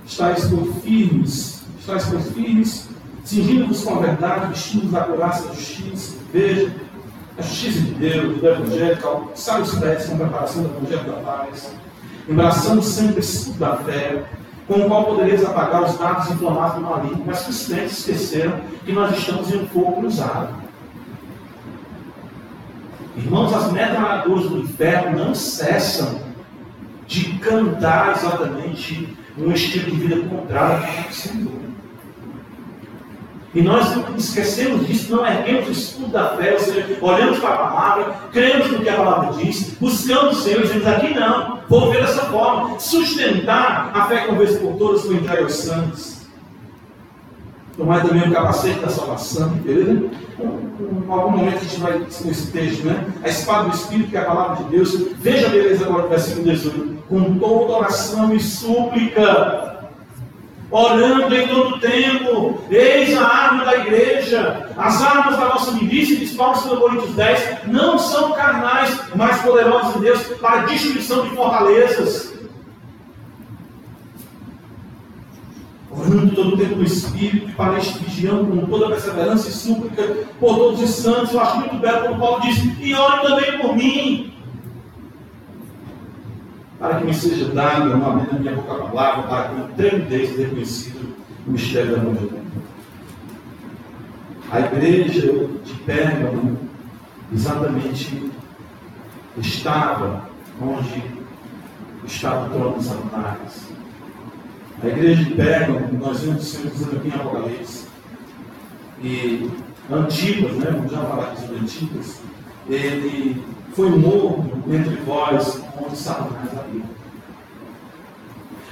[0.08, 2.88] Estais, por firmes, estais, por firmes,
[3.24, 6.16] cingindo-vos com a verdade, vestindo da coraça da justiça.
[6.32, 6.74] Veja,
[7.36, 8.98] a justiça de Deus, do Evangelho,
[9.34, 11.70] sabe os pés com a preparação do Evangelho da paz,
[12.26, 14.24] embraçando sempre o da fé,
[14.66, 18.60] com o qual podereis apagar os dados inflamados do maligno, mas que os crentes esqueceram
[18.86, 20.54] que nós estamos em um fogo cruzado.
[23.14, 26.18] Irmãos, as metralhadoras do inferno não cessam
[27.06, 31.58] de cantar exatamente um estilo de vida contrário ao Senhor.
[33.54, 37.58] E nós esquecemos disso, não erguemos o escudo da fé, ou seja, olhamos para a
[37.58, 41.90] palavra, cremos no que a palavra diz, buscamos o Senhor e dizemos aqui não, vou
[41.90, 46.17] ver dessa forma, sustentar a fé uma vez por todas foi entregue aos santos.
[47.78, 50.10] Tomar também o capacete da salvação, beleza?
[50.40, 53.06] Em algum momento a gente vai nesse texto, né?
[53.22, 55.12] A espada do Espírito, que é a palavra de Deus.
[55.18, 56.98] Veja a beleza agora do versículo 18.
[57.08, 59.68] Com toda oração e súplica
[60.72, 66.34] orando em todo tempo, eis a arma da igreja, as armas da nossa milícia, diz
[66.34, 71.30] Paulo em Coríntios 10, não são carnais, mas poderosas em Deus para a destruição de
[71.30, 72.37] fortalezas.
[75.90, 79.52] Orando todo o tempo no Espírito, e para este vigiando com toda a perseverança e
[79.52, 80.02] súplica
[80.38, 81.32] por todos os santos.
[81.32, 84.34] Eu acho muito belo quando Paulo diz: e ore também por mim.
[86.78, 89.68] Para que me seja dado uma vez na minha boca a palavra, para que eu
[89.76, 92.38] tremidez ter conhecido o mistério da mão de.
[94.50, 96.58] A igreja de Pérgamo
[97.32, 98.30] exatamente
[99.36, 100.26] estava
[100.60, 101.02] onde
[102.06, 103.77] estava o trono de Satanás.
[104.82, 107.86] A igreja de Pérgamo, nós Senhor dizendo aqui em Apocalipse,
[109.02, 109.50] e
[109.90, 112.20] Antipas, né, vamos já falar aqui sobre Antipas,
[112.68, 116.88] ele foi morto entre vós, onde Satanás habita.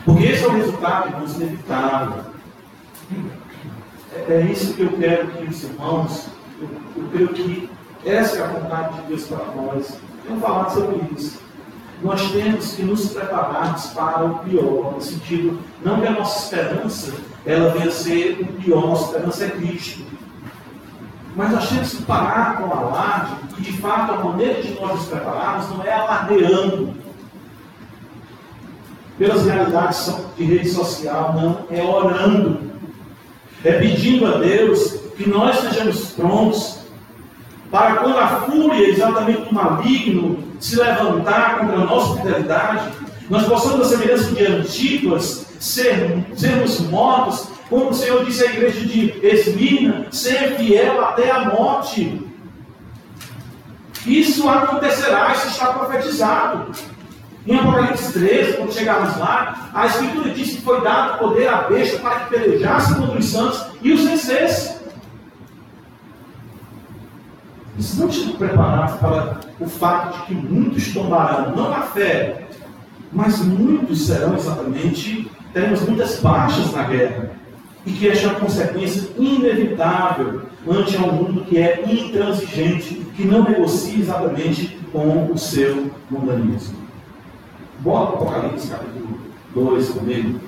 [0.04, 2.24] Porque esse é o resultado, irmãos, inevitável.
[4.14, 6.28] É, é isso que eu quero que os irmãos,
[6.60, 6.68] eu,
[7.02, 7.70] eu creio que
[8.04, 9.98] essa é a vontade de Deus para nós.
[10.28, 11.40] Vamos falar sobre isso.
[12.02, 17.12] Nós temos que nos prepararmos para o pior, no sentido, não que a nossa esperança
[17.44, 20.02] ela venha ser o pior, nossa esperança é Cristo.
[21.34, 24.92] Mas nós temos que parar com o alarde, e de fato a maneira de nós
[24.92, 26.94] nos prepararmos não é alardeando
[29.18, 32.60] pelas realidades de rede social, não, é orando,
[33.64, 36.80] é pedindo a Deus que nós sejamos prontos
[37.70, 42.92] para quando a fúria exatamente do maligno se levantar contra a nossa fidelidade,
[43.28, 48.80] nós possamos, a semelhança de Antipas, ser, sermos mortos, como o Senhor disse à igreja
[48.80, 52.22] de Esmina, ser fiel até a morte.
[54.06, 56.70] Isso acontecerá, isso está profetizado.
[57.44, 61.98] Em Apocalipse 13, quando chegarmos lá, a Escritura diz que foi dado poder à besta
[61.98, 64.75] para que pelejasse contra os santos e os vencesse.
[67.98, 72.46] Não estão preparados para o fato de que muitos tombarão, não na fé,
[73.12, 77.30] mas muitos serão exatamente, teremos muitas baixas na guerra.
[77.84, 83.44] E que esta é uma consequência inevitável ante um mundo que é intransigente, que não
[83.44, 86.76] negocia exatamente com o seu mundanismo.
[87.80, 89.20] Bota o Apocalipse capítulo
[89.54, 90.40] 2 comigo.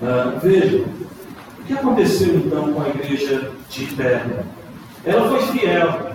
[0.00, 0.84] Uh, veja,
[1.58, 4.46] o que aconteceu então com a igreja de Terra?
[5.04, 6.07] Ela foi fiel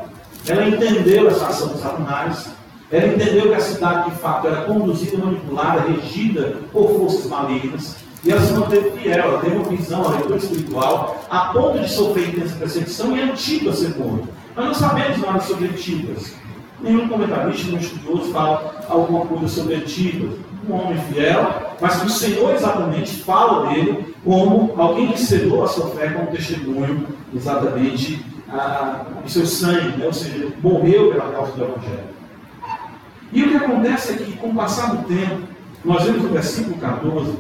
[0.47, 2.49] ela entendeu essa ação dos Satanás,
[2.91, 8.31] ela entendeu que a cidade de fato era conduzida, manipulada, regida por forças malignas, e
[8.31, 12.29] ela se manteve fiel, ela teve uma visão, uma leitura espiritual, a ponto de sofrer
[12.29, 14.29] intensa perseguição e Antipas ser morto.
[14.55, 16.33] Nós não sabemos nada sobre Antipas.
[16.81, 20.37] Nenhum comentarista, nenhum estudioso fala alguma coisa sobre Antipas.
[20.69, 25.67] Um homem fiel, mas que o Senhor exatamente fala dele como alguém que cedou a
[25.67, 30.05] sua fé como testemunho exatamente a, o seu sangue, né?
[30.05, 32.13] ou seja, morreu pela causa do Evangelho.
[33.31, 35.41] E o que acontece é que, com o passar do tempo,
[35.83, 37.35] nós vemos no versículo 14,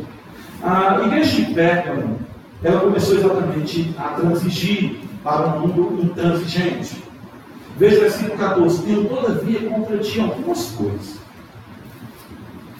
[0.63, 2.19] a igreja de Pérgamo,
[2.63, 7.03] ela começou exatamente a transigir para um mundo intransigente.
[7.77, 11.17] Veja o versículo 14: Tenho todavia contra ti algumas coisas.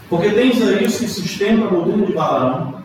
[0.09, 2.83] Porque tens aí os que sustentam a doutrina de Balaão,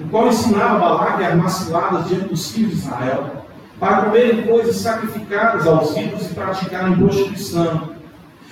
[0.00, 3.45] o qual ensinava Balaque a armar ciladas diante dos filhos de Israel,
[3.78, 7.96] para comerem coisas sacrificadas aos ídolos e praticarem prostituição.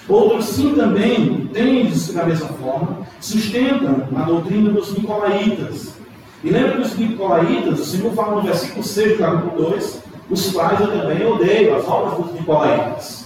[0.08, 5.94] Outros sim também, tendes da mesma forma, sustentam a doutrina dos nicolaítas.
[6.42, 10.52] E lembra que os nicolaítas, o Senhor fala no versículo 6 do capítulo 2, os
[10.52, 13.24] quais eu também odeio, as obras dos nicolaítas.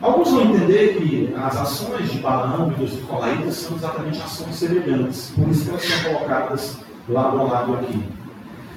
[0.00, 5.32] Alguns vão entender que as ações de Balaão e dos nicolaítas são exatamente ações semelhantes,
[5.34, 8.02] por isso elas são colocadas lado a lado aqui.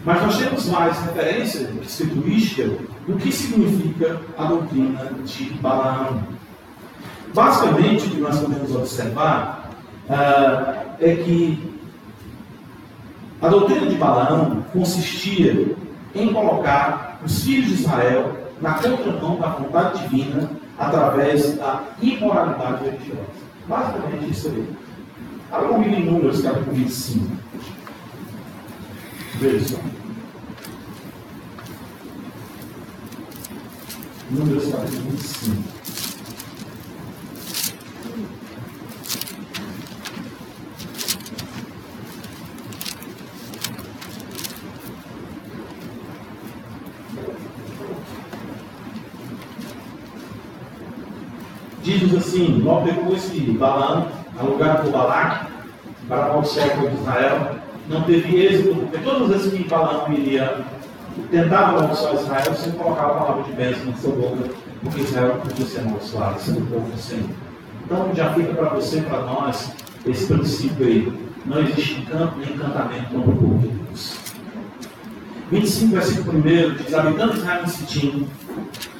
[0.09, 2.67] Mas nós temos mais referência escriturística
[3.05, 6.23] do que significa a doutrina de Balaão.
[7.31, 9.69] Basicamente, o que nós podemos observar
[10.09, 11.79] uh, é que
[13.39, 15.75] a doutrina de Balaão consistia
[16.15, 23.29] em colocar os filhos de Israel na contramão da vontade divina através da imoralidade religiosa.
[23.67, 24.67] Basicamente isso aí.
[25.51, 27.27] Abra comigo em Números, capítulo 25.
[29.39, 29.98] Veja só.
[34.31, 35.79] Números capítulo 25.
[51.81, 55.47] Diz assim, logo depois que Balaam, alugado por Balaque,
[56.07, 57.55] para o povo de Israel,
[57.87, 60.63] não teve êxito, porque todas as vezes que Balaam iria
[61.29, 64.49] tentava amaldiçoar Israel, você colocava a palavra de bênção na sua boca,
[64.81, 67.29] porque Israel podia ser amaldiçoado, sendo o povo do Senhor.
[67.85, 69.71] Então já fica para você para nós
[70.05, 71.29] esse princípio aí.
[71.45, 73.79] Não existe encanto nem encantamento contra o povo de Deus.
[73.89, 74.19] Moabitas.
[75.51, 78.27] 25, versículo 1 diz: Habitando Israel em Sitim,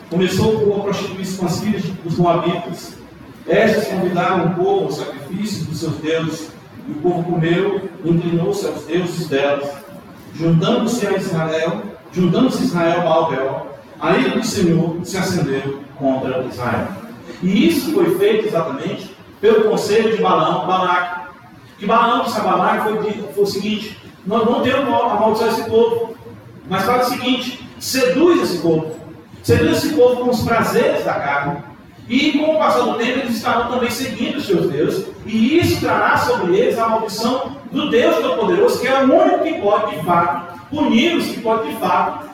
[0.10, 2.94] começou o povo a prostituir-se com as filhas dos Moabitas.
[3.48, 6.52] Estas convidaram o povo ao sacrifício dos seus deuses,
[6.88, 9.70] e o povo comeu inclinou-se aos deuses delas.
[10.36, 13.68] Juntando-se a Israel, juntando-se Israel a Albel,
[14.00, 16.88] a ira do Senhor se acendeu contra Israel.
[17.42, 21.30] E isso foi feito exatamente pelo conselho de Balaão, Balaque.
[21.78, 26.16] Que Balaão disse a Balaque foi, foi o seguinte: nós não temos amaldiçoar esse povo,
[26.70, 28.96] mas faz o seguinte: seduz esse povo,
[29.44, 31.70] seduz esse povo com os prazeres da carne.
[32.08, 35.80] E com o passar do tempo, eles estarão também seguindo os seus deuses, e isso
[35.80, 40.04] trará sobre eles a maldição do Deus Todo-Poderoso, que é o único que pode, de
[40.04, 42.30] fato, puni-los, que pode, de fato,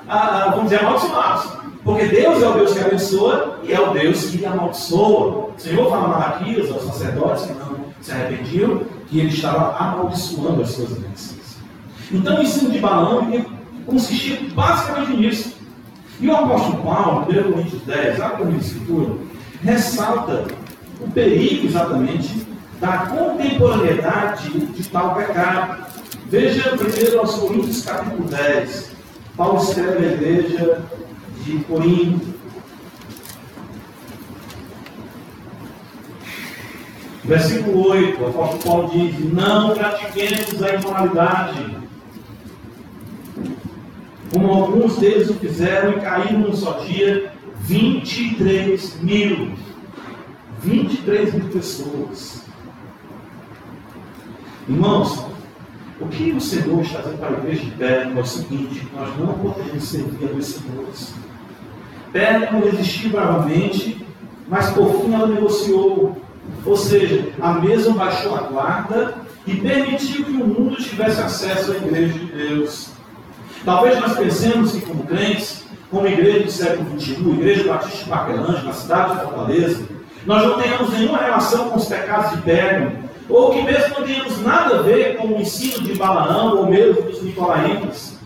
[0.52, 1.66] vamos dizer, amaldiçoá-los.
[1.84, 5.52] Porque Deus é o Deus que abençoa e é o Deus que amaldiçoa.
[5.56, 10.70] O Senhor fala Malaquias aos sacerdotes que não se arrependiam, que ele estava amaldiçoando as
[10.70, 11.58] suas bênçãos.
[12.12, 13.30] Então o ensino de Balaão
[13.86, 15.56] consistia basicamente nisso.
[16.20, 19.16] E o apóstolo Paulo, em 1 Coríntios 10, a a escritura,
[19.62, 20.48] ressalta
[21.00, 22.48] o perigo exatamente
[22.80, 25.86] da contemporaneidade de tal pecado.
[26.28, 28.92] Veja primeiro aos Coríntios capítulo 10.
[29.38, 30.82] Paulo escreve à igreja
[31.44, 32.34] de Corinto.
[37.24, 41.78] Versículo 8, o apóstolo Paulo diz: Não pratiquemos a imoralidade,
[44.32, 49.54] como alguns deles o fizeram e caíram num só dia 23 mil.
[50.64, 52.42] 23 mil pessoas.
[54.68, 55.35] Irmãos,
[56.00, 59.18] o que o Senhor está dizendo para a igreja de Pérgamo é o seguinte: nós
[59.18, 61.14] não podemos servir a dois senhores.
[62.12, 64.06] Pérgamo resistiu bravamente,
[64.48, 66.18] mas por fim ela negociou.
[66.66, 69.16] Ou seja, a mesma baixou a guarda
[69.48, 72.90] e permitiu que o mundo tivesse acesso à igreja de Deus.
[73.64, 78.64] Talvez nós pensemos que, como crentes, como igreja do século XXI, igreja Batista de Paquelândia,
[78.64, 79.86] na cidade de Fortaleza,
[80.26, 84.42] nós não tenhamos nenhuma relação com os pecados de Pérgamo, ou que mesmo não tenhamos
[84.42, 88.18] nada a ver com o ensino de Balaão ou mesmo dos Nicolaítas.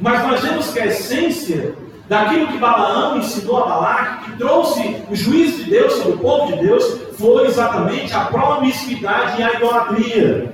[0.00, 1.74] Mas nós vemos que a essência
[2.08, 6.52] daquilo que Balaão ensinou a Balaque, que trouxe o juízo de Deus sobre o povo
[6.52, 10.52] de Deus, foi exatamente a promiscuidade e a idolatria.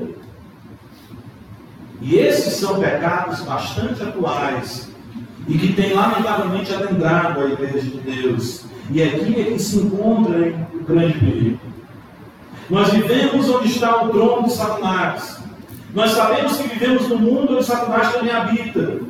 [2.01, 4.89] E esses são pecados bastante atuais
[5.47, 8.64] e que têm lamentavelmente adentrado a igreja de Deus.
[8.91, 11.70] E aqui é que se encontra o grande perigo.
[12.71, 15.43] Nós vivemos onde está o trono de Satanás.
[15.93, 19.01] Nós sabemos que vivemos no mundo onde Satanás também habita.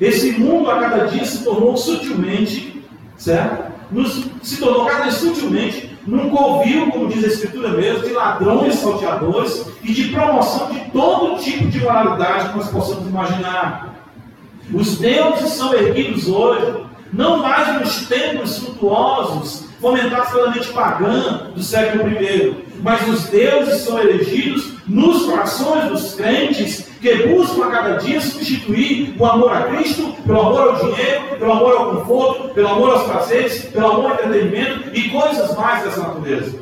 [0.00, 2.84] Esse mundo a cada dia se tornou sutilmente,
[3.16, 3.72] certo?
[3.90, 8.74] Nos, se tornou cada dia sutilmente num covil, como diz a Escritura mesmo, de ladrões,
[8.76, 13.94] salteadores e de promoção de todo tipo de moralidade que nós possamos imaginar.
[14.72, 21.62] Os deuses são erguidos hoje, não mais nos templos suntuosos, fomentados pela mente pagã do
[21.62, 27.96] século I, mas os deuses são elegidos nos corações dos crentes que buscam a cada
[27.98, 32.68] dia substituir o amor a Cristo pelo amor ao dinheiro, pelo amor ao conforto, pelo
[32.68, 36.58] amor aos prazeres, pelo amor ao entretenimento e coisas mais dessa natureza.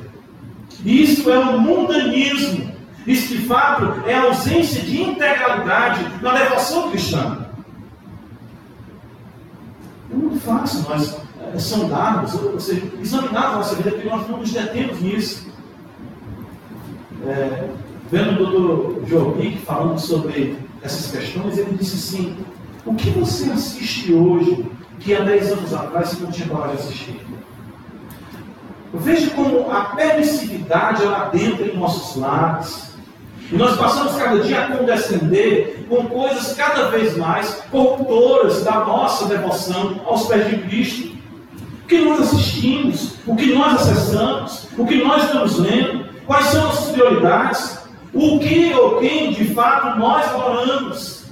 [0.85, 2.73] Isso é um mundanismo.
[3.07, 7.47] Isso de fato é a ausência de integralidade na devoção cristã.
[10.11, 11.23] É muito fácil nós
[11.59, 15.51] sondarmos, ou seja, examinar a nossa vida, porque nós não nos detemos nisso.
[17.27, 17.69] É,
[18.11, 22.37] vendo o doutor Joe falando sobre essas questões, ele disse assim:
[22.85, 24.67] o que você assiste hoje
[24.99, 27.21] que há 10 anos atrás você não tinha coragem de assistir?
[28.95, 32.93] Veja como a permissividade ela adentra em nossos lares.
[33.51, 39.27] E nós passamos cada dia a condescender com coisas cada vez mais corruptoras da nossa
[39.27, 41.12] devoção aos pés de Cristo.
[41.93, 46.87] Que nós assistimos, o que nós acessamos, o que nós estamos lendo, quais são as
[46.87, 47.81] prioridades,
[48.15, 51.27] o que ou quem de fato nós adoramos.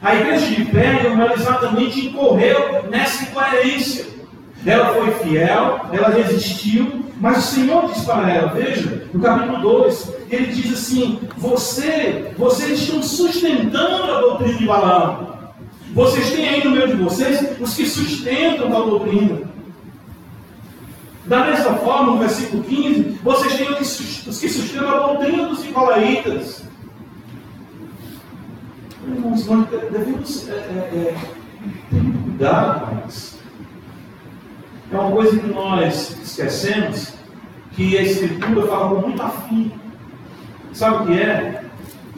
[0.00, 4.06] A igreja de Pérgamo exatamente incorreu nessa incoerência.
[4.64, 10.14] Ela foi fiel, ela resistiu, mas o Senhor diz para ela, veja, no capítulo 2,
[10.30, 15.39] ele diz assim: você, vocês estão sustentando a doutrina de Balaão.
[15.92, 19.42] Vocês têm aí no meio de vocês os que sustentam a doutrina.
[21.26, 26.64] Da mesma forma, no versículo 15, vocês têm os que sustentam a doutrina dos Nicolaitas.
[29.06, 31.14] Irmãos, nós devemos é, é, é,
[31.90, 33.40] ter cuidado com isso.
[34.92, 37.14] É uma coisa que nós esquecemos,
[37.72, 39.72] que a Escritura fala com muito afim.
[40.72, 41.64] Sabe o que é?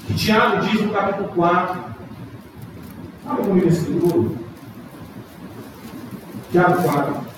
[0.07, 1.92] Que Tiago diz no capítulo 4,
[3.25, 4.37] Abra comigo esse livro.
[6.51, 7.33] Tiago 4.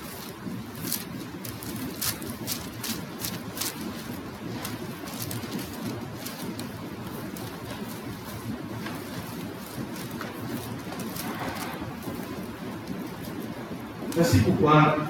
[14.14, 15.08] Versículo 4.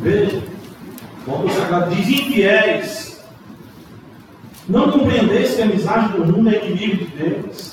[0.00, 0.42] Veja.
[1.26, 3.22] O autor sagrado diz: infiéis.
[4.68, 7.72] Não compreendeis que a amizade do mundo é inimigo de Deus.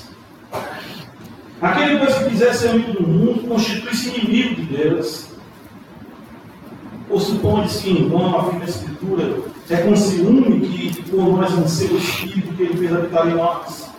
[1.61, 5.27] Aquele pois que quiser ser amigo do mundo constitui-se inimigo de Deus.
[7.09, 9.39] Ou supõe-se que em vão, a fim da Escritura,
[9.69, 13.89] é com ciúme que por nós anseia o Espírito que ele fez habitar em nós.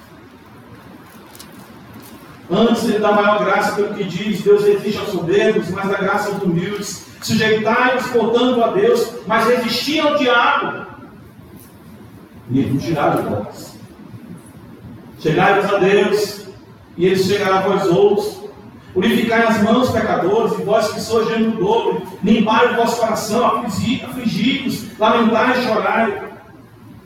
[2.51, 6.29] Antes ele dá maior graça pelo que diz, Deus resiste aos soberbos, mas dá graça
[6.31, 7.07] aos humildes.
[7.23, 10.87] Sujeitai-vos, portanto, a Deus, mas resisti ao diabo.
[12.51, 13.79] E ele fugirá de vós.
[15.21, 16.47] Chegai-vos a Deus,
[16.97, 18.40] e ele chegará a vós outros.
[18.93, 24.99] Purificai as mãos, pecadores, e vós que sois gênero dobro, limpai o vosso coração, afligi-vos,
[24.99, 26.23] lamentai e chorai.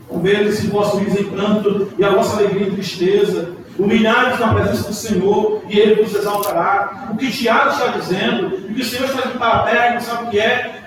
[0.09, 3.53] Converta-se o vosso riso em pranto e a vossa alegria em tristeza.
[3.79, 7.09] Humilhai-vos na presença do Senhor e Ele vos exaltará.
[7.13, 10.31] O que Tiago está dizendo, o que o Senhor está dizendo para a sabe o
[10.31, 10.85] que é,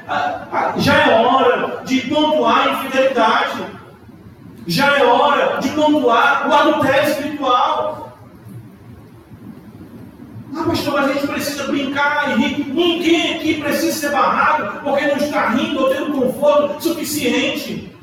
[0.78, 3.66] já é hora de pontuar a infidelidade.
[4.66, 8.07] Já é hora de pontuar o adultério espiritual.
[10.60, 12.66] Ah, pastor, mas a gente precisa brincar e rir.
[12.74, 17.96] Ninguém aqui precisa ser barrado porque não está rindo ou tendo conforto suficiente.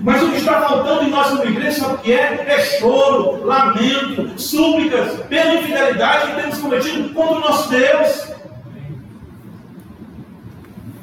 [0.00, 2.44] Mas o que está faltando em nossa igreja, sabe o que é?
[2.48, 8.28] É choro, lamento, súplicas pela infidelidade que temos cometido contra o nosso Deus.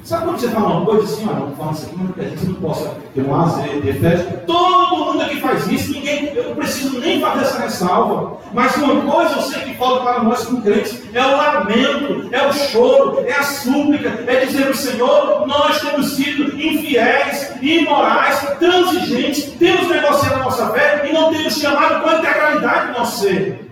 [0.03, 2.55] Sabe quando você fala uma coisa assim, olha, fala isso aqui, mas a gente não
[2.55, 4.43] possa ter um azeite, ter festa.
[4.45, 8.37] Todo mundo aqui faz isso, ninguém, eu não preciso nem fazer essa ressalva.
[8.53, 12.47] Mas uma coisa eu sei que falta para nós como crentes, é o lamento, é
[12.47, 19.53] o choro, é a súplica, é dizer ao Senhor, nós temos sido infiéis, imorais, transigentes,
[19.53, 23.69] temos negociado a nossa fé e não temos chamado com a integralidade do nosso ser.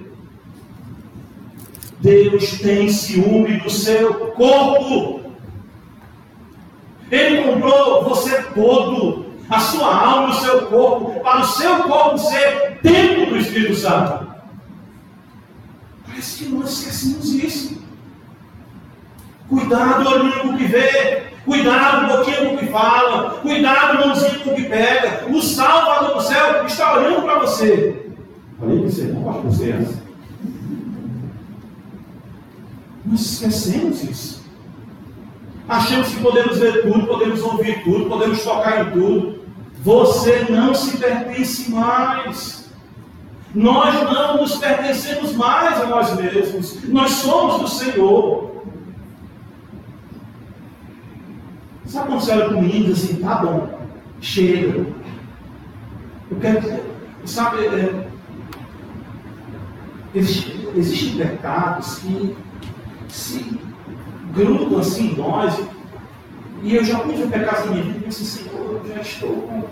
[1.99, 5.30] Deus tem ciúme do seu corpo.
[7.11, 12.79] Ele comprou você todo, a sua alma o seu corpo, para o seu corpo ser
[12.81, 14.27] templo do Espírito Santo.
[16.07, 17.81] Parece que nós esquecemos isso.
[19.49, 21.23] Cuidado, olhinho com o que vê.
[21.43, 23.31] Cuidado, boquinha com o que fala.
[23.41, 25.25] Cuidado, mãozinha com o que pega.
[25.29, 28.13] O Salvador do céu está olhando para você.
[28.57, 29.87] Falei para você, não para você.
[33.05, 34.40] Nós esquecemos isso.
[35.71, 39.39] Achamos que podemos ver tudo, podemos ouvir tudo, podemos tocar em tudo.
[39.81, 42.69] Você não se pertence mais.
[43.55, 46.83] Nós não nos pertencemos mais a nós mesmos.
[46.89, 48.51] Nós somos do Senhor.
[51.85, 53.79] Sabe quando você olha para assim, tá bom,
[54.19, 54.85] chega.
[56.29, 56.83] Eu quero dizer,
[57.23, 58.07] sabe, é,
[60.13, 62.35] existem pecados que
[63.07, 63.70] se
[64.33, 65.59] grudam assim em nós.
[66.63, 69.69] E eu já pude pecar na minha vida e pensei, Senhor, eu já estou,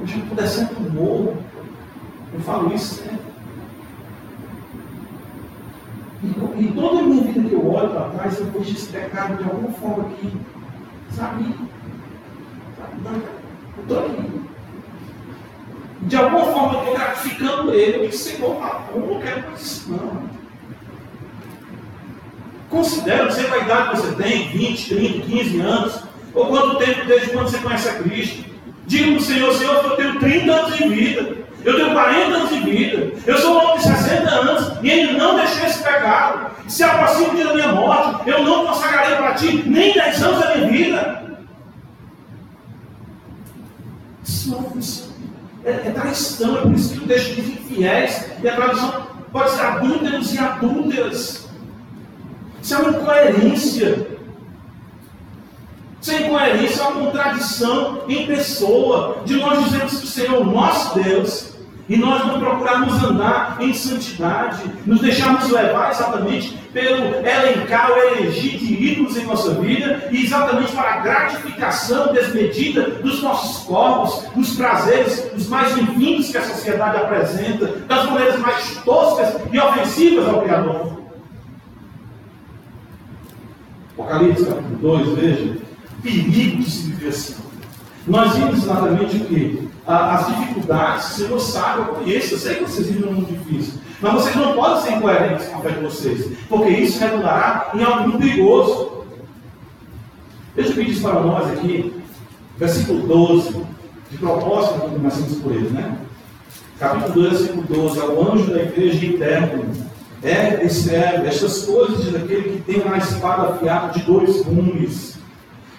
[0.00, 1.36] eu já estou descendo um morro.
[2.32, 3.18] Eu falo isso, né?
[6.22, 9.36] E, e toda a minha vida que eu olho para trás, eu vejo esse pecado
[9.36, 10.32] de alguma forma que,
[11.10, 11.54] sabe,
[13.76, 14.44] eu estou aqui.
[16.02, 18.04] De alguma forma eu estou gratificando ele.
[18.04, 18.56] Eu disse, Senhor,
[18.94, 20.33] eu não quero mais isso, não.
[22.74, 26.00] Considera, não sei qual idade você tem, 20, 30, 15 anos,
[26.34, 28.44] ou quanto tempo desde quando você conhece a Cristo.
[28.88, 32.50] Diga para o Senhor, Senhor, eu tenho 30 anos de vida, eu tenho 40 anos
[32.50, 36.50] de vida, eu sou um homem de 60 anos e ainda não deixei esse pecado.
[36.66, 40.40] Se aproxima o dia da minha morte, eu não consagrarei para ti nem 10 anos
[40.40, 41.24] da minha vida.
[44.24, 45.14] Isso
[45.64, 49.50] é, é traição, é por isso que o texto diz infiéis, e a tradução pode
[49.52, 51.43] ser adúlteros e adúlteras.
[52.64, 54.06] Isso é uma incoerência.
[56.00, 60.44] Isso é incoerência, é uma contradição em pessoa, de nós dizermos que o Senhor é
[60.44, 61.52] nosso Deus,
[61.86, 68.56] e nós não procurarmos andar em santidade, nos deixarmos levar exatamente pelo elencar, o elegir
[68.56, 74.56] de ídolos em nossa vida, e exatamente para a gratificação desmedida dos nossos corpos, dos
[74.56, 80.40] prazeres, os mais bem-vindos que a sociedade apresenta, das maneiras mais toscas e ofensivas ao
[80.40, 81.03] Criador.
[83.96, 85.56] Apocalipse capítulo 2, veja,
[86.02, 87.36] perigo de se viver assim.
[88.06, 89.68] Nós vimos exatamente o que?
[89.86, 93.80] As dificuldades, o Senhor sabe, eu conheço, eu sei que vocês vivem um mundo difícil.
[94.00, 97.82] Mas vocês não podem ser incoerentes com a fé de vocês, porque isso redundará em
[97.84, 99.04] algo perigoso.
[100.56, 101.94] Deixa eu pedir isso para nós aqui,
[102.58, 103.64] versículo 12,
[104.10, 105.98] de propósito, começamos por ele, né?
[106.78, 109.62] Capítulo 2, versículo 12, ao anjo da igreja interna,
[110.24, 115.18] é, escreve, estas coisas diz aquele que tem uma espada afiada de dois gumes.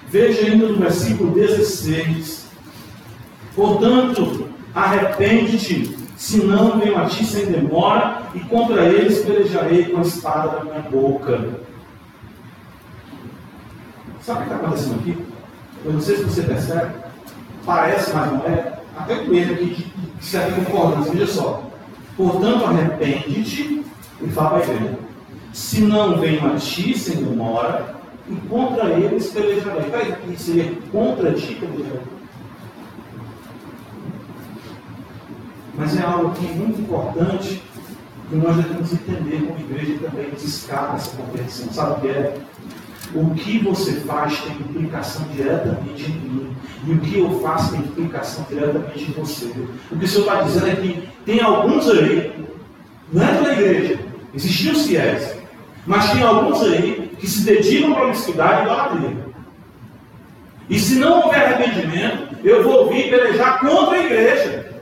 [0.07, 2.45] Veja ainda no versículo 16.
[3.55, 10.01] Portanto, arrepende-te, se não venho a ti sem demora, e contra eles pelejarei com a
[10.01, 11.49] espada da minha boca.
[14.21, 15.17] Sabe o que está acontecendo aqui?
[15.83, 16.93] Eu não sei se você percebe.
[17.65, 18.79] Parece, mas não é.
[18.95, 21.11] Até com ele aqui, de certa concordância.
[21.11, 21.63] Veja só.
[22.15, 23.85] Portanto, arrepende-te
[24.21, 24.95] e fala para a
[25.53, 27.95] Se não venho a ti sem demora,
[28.29, 30.15] e contra eles pelejarei.
[30.31, 32.01] Isso seria contra ti pelejarei.
[35.77, 37.61] Mas é algo aqui muito importante
[38.29, 41.71] que nós devemos entender como igreja também descarta essa compreensão.
[41.71, 42.37] Sabe o que é?
[43.13, 46.55] O que você faz tem implicação diretamente em mim.
[46.87, 49.45] E o que eu faço tem implicação diretamente em você.
[49.91, 52.33] O que o Senhor está dizendo é que tem alguns aí,
[53.13, 53.99] é da igreja,
[54.35, 55.35] existiam os fiéis,
[55.85, 59.25] mas tem alguns aí que se dedicam à promiscuidade e idolatria.
[60.69, 64.73] E se não houver arrependimento, eu vou vir pelejar contra a igreja.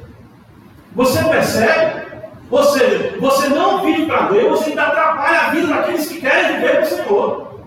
[0.95, 2.03] Você percebe?
[2.49, 6.55] Ou seja, você não vive para Deus, você ainda atrapalha a vida daqueles que querem
[6.55, 7.59] viver com o Senhor.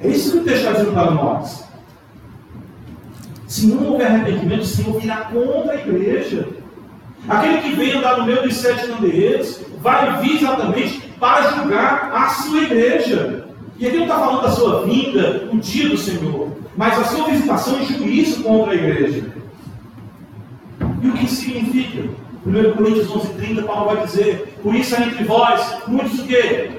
[0.00, 1.68] É isso que o texto está dizendo para nós.
[3.46, 6.48] Se não houver arrependimento, o Senhor virá contra a igreja.
[7.28, 12.28] Aquele que vem andar no meio dos sete candeeiros vai vir exatamente para julgar a
[12.28, 13.46] sua igreja.
[13.78, 17.28] E aqui não está falando da sua vinda, o dia do Senhor, mas a sua
[17.28, 19.24] visitação e juízo contra a igreja.
[21.02, 22.08] E o que significa?
[22.44, 26.70] 1 Coríntios 11, 30, Paulo vai dizer: Por isso entre vós muitos o quê?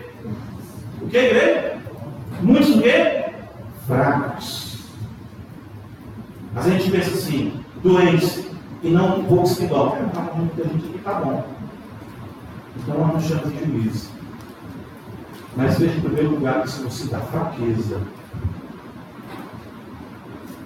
[1.02, 1.78] O que, igreja?
[2.42, 3.26] Muitos o quê?
[3.88, 4.80] Fracos.
[6.54, 8.46] Mas a gente pensa assim: doentes,
[8.84, 10.08] e não poucos que dormem.
[10.08, 11.59] Está muita gente aqui, está bom.
[12.80, 14.10] Então não chamamos de juízo.
[15.56, 18.00] Mas veja em primeiro lugar que isso dá fraqueza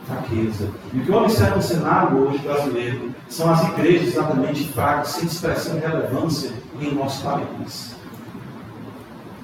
[0.05, 0.69] fraqueza.
[0.93, 5.25] E o que eu observo no cenário hoje brasileiro são as igrejas exatamente fracas, sem
[5.25, 7.95] expressão e relevância em nosso país.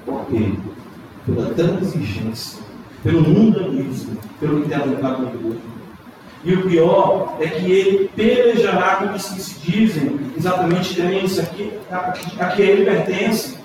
[0.04, 0.54] Por quê?
[1.26, 2.60] Pela transigência,
[3.02, 5.06] pelo mundanismo, pelo que tem a ver com
[6.42, 11.78] E o pior é que ele pelejará com os que se dizem exatamente crentes aqui,
[11.90, 13.58] a, a, que ele pertence.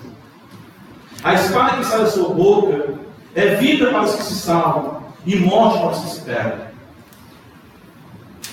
[1.24, 2.96] A espada que sai da sua boca
[3.34, 6.66] é vida para os que se salvam e morte para os que se perdem.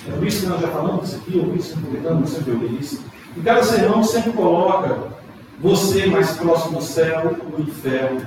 [0.07, 3.03] É por isso que nós já falamos isso aqui, eu isso publicando, sempre eu isso.
[3.35, 5.13] E cada sermão sempre coloca
[5.59, 8.25] você mais próximo do céu ou do inferno.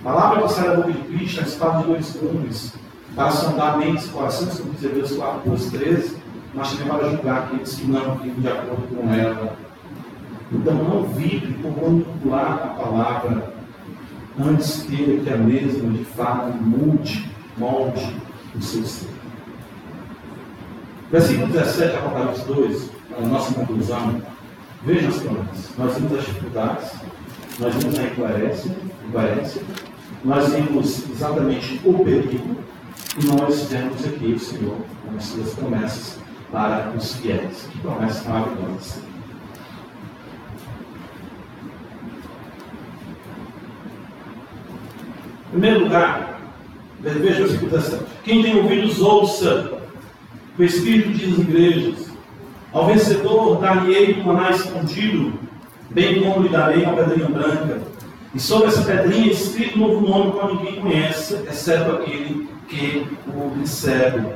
[0.00, 2.72] A palavra que sai da boca de Cristo é a espada de dois gumes,
[3.18, 6.16] para sondar mentes e corações, como diz Hebreus 4, 2, 13,
[6.54, 9.56] mas também para julgar aqueles que não vivem de acordo com ela.
[10.52, 13.52] Então não vive por manipular a palavra,
[14.40, 18.16] antes queira que a mesma de fato mude, molde
[18.54, 19.08] o seu ser.
[21.10, 24.22] Versículo 17, Apocalipse 2, a nossa conclusão.
[24.84, 25.76] Vejam as promessas.
[25.76, 26.92] Nós vimos as dificuldades,
[27.58, 28.76] nós vimos a incoerência,
[29.08, 29.62] incoerência
[30.24, 32.56] nós vimos exatamente o perigo,
[33.20, 36.18] e nós vemos aqui o Senhor com as suas promessas
[36.52, 37.68] para os fiéis.
[37.72, 39.02] Que promessas maravilhosas.
[45.46, 46.40] Em primeiro lugar,
[47.00, 48.04] veja o versículo 17.
[48.22, 49.78] Quem tem ouvidos, ouça
[50.58, 52.10] o Espírito diz às igrejas:
[52.72, 55.38] Ao vencedor dar-lhe-ei um maná escondido,
[55.90, 57.80] bem como lhe darei uma pedrinha branca.
[58.34, 63.58] E sobre essa pedrinha escrito um novo nome que ninguém conhece, exceto aquele que o
[63.58, 64.34] recebe.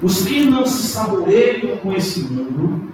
[0.00, 2.92] Os que não se saboreiam com esse mundo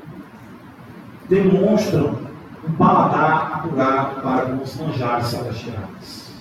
[1.28, 2.18] demonstram
[2.66, 6.32] um paladar apurado para os manjares celestiais.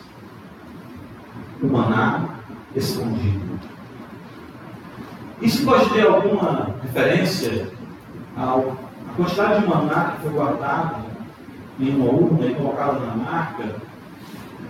[1.61, 2.29] O maná
[2.75, 3.59] escondido.
[5.41, 7.67] Isso pode ter alguma referência
[8.37, 8.61] à
[9.15, 11.03] quantidade de maná que foi guardado
[11.79, 13.75] em uma urna e colocado na marca,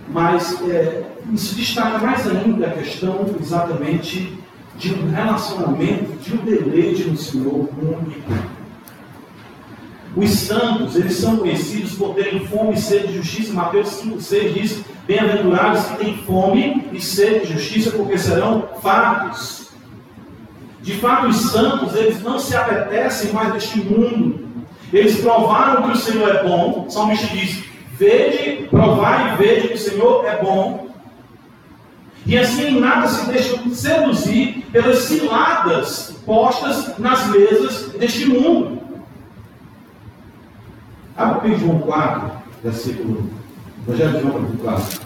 [0.08, 1.02] mas é,
[1.32, 4.38] isso destaca mais ainda a questão exatamente
[4.76, 8.54] de um relacionamento, de um deleite no Senhor único.
[10.16, 13.52] Os santos, eles são conhecidos por terem fome e sede de justiça.
[13.52, 19.70] Mateus 5,6 diz: Bem-aventurados que têm fome e sede de justiça, porque serão fartos.
[20.82, 24.44] De fato, os santos, eles não se apetecem mais deste mundo.
[24.92, 26.84] Eles provaram que o Senhor é bom.
[26.86, 27.63] O salmista diz:
[27.98, 30.88] Vede, provai e vede que o Senhor é bom.
[32.26, 38.82] E assim em nada se deixam seduzir pelas ciladas postas nas mesas deste mundo.
[41.16, 42.32] Abre o João 4,
[42.62, 43.30] versículo.
[43.86, 45.00] Evangelho de João, capítulo 4.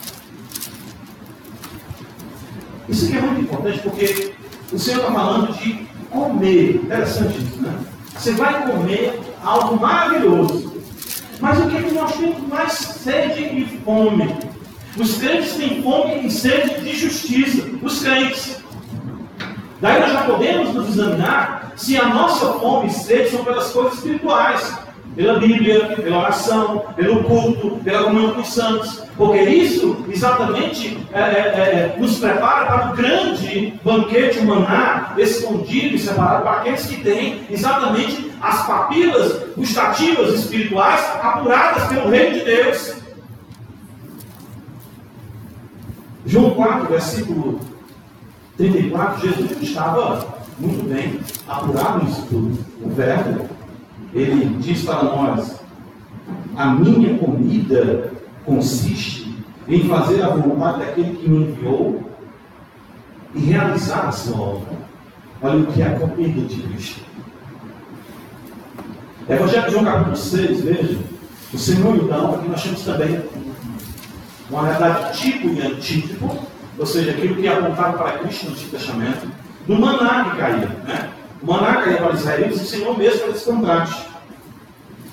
[2.88, 4.32] Isso aqui é muito importante porque
[4.72, 6.76] o Senhor está falando de comer.
[6.76, 7.78] Interessante isso, né?
[8.14, 10.77] Você vai comer algo maravilhoso.
[11.40, 14.34] Mas o que, é que nós temos mais sede e fome?
[14.96, 17.64] Os crentes têm fome e sede de justiça.
[17.82, 18.62] Os crentes.
[19.80, 23.94] Daí nós já podemos nos examinar se a nossa fome e sede são pelas coisas
[23.94, 24.87] espirituais
[25.18, 31.18] pela Bíblia, pela oração, pelo culto, pela comunhão com os santos, porque isso exatamente é,
[31.20, 37.02] é, é, nos prepara para o grande banquete humanar escondido e separado para aqueles que
[37.02, 42.94] têm exatamente as papilas gustativas espirituais apuradas pelo Reino de Deus.
[46.26, 47.58] João 4, versículo
[48.56, 52.56] 34, Jesus estava muito bem apurado nisso tudo.
[52.80, 53.57] O verbo
[54.12, 55.60] ele diz para nós:
[56.56, 58.12] a minha comida
[58.44, 59.34] consiste
[59.68, 62.10] em fazer a vontade daquele que me enviou
[63.34, 64.78] e realizar a sua obra.
[65.42, 67.00] Olha o que é a comida de Cristo.
[69.28, 70.98] Evangelho de João capítulo 6, veja,
[71.52, 73.22] o Senhor então, aqui nós temos também
[74.50, 76.38] uma realidade tipo e antítipo,
[76.78, 79.28] ou seja, aquilo que é apontado para Cristo no Antigo Testamento,
[79.66, 80.68] do maná que caía.
[80.86, 81.10] Né?
[81.42, 84.08] O maná caía para os israelitas o Senhor mesmo fez esse contraste.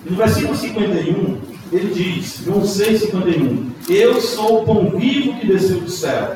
[0.06, 5.80] No versículo 51, ele diz, João 6, 51, Eu sou o pão vivo que desceu
[5.80, 6.36] do céu.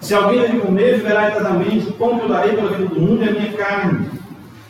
[0.00, 1.88] Se alguém dele comer, viverá eternamente.
[1.88, 4.08] O pão que eu darei pela vida do mundo é a minha carne.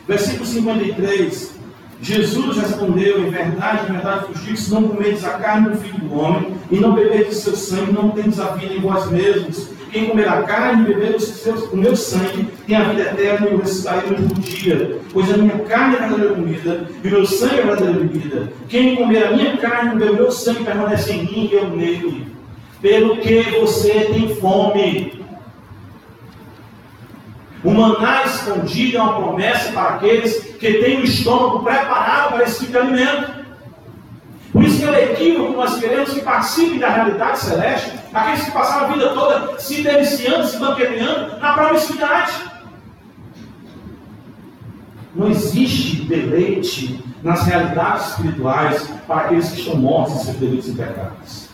[0.07, 1.55] Versículo 53.
[2.03, 5.97] Jesus respondeu: Em verdade, em verdade vos digo: se não comerdes a carne do filho
[5.99, 9.69] do homem e não beberdes seu sangue, não tendes a vida em vós mesmos.
[9.89, 11.15] Quem comer a carne e beber
[11.71, 14.99] o meu sangue tem a vida eterna e eu ressuscitarei no último dia.
[15.13, 18.53] Pois a minha carne é verdadeira comida e o meu sangue é verdadeira bebida.
[18.67, 21.69] Quem comer a minha carne e beber o meu sangue permanece em mim e eu
[21.69, 22.27] nele.
[22.81, 25.22] Pelo que você tem fome.
[27.63, 32.59] O maná escondido é uma promessa para aqueles que têm o estômago preparado para esse
[32.59, 33.43] tipo de alimento.
[34.51, 38.85] Por isso que é equívoco nós queremos que participem da realidade celeste, aqueles que passaram
[38.85, 42.33] a vida toda se deliciando, se banqueteando na promiscuidade.
[45.15, 50.73] Não existe deleite nas realidades espirituais para aqueles que estão mortos em seus delitos e
[50.73, 51.49] pecados.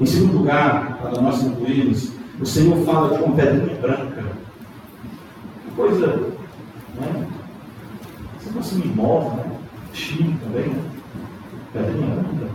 [0.00, 4.47] Em segundo lugar, para nós concluirmos, o Senhor fala de uma pedrinha branca.
[5.78, 6.08] Coisa,
[6.98, 7.26] né?
[8.40, 9.44] Você se me move, né?
[9.92, 12.48] Chile também, né?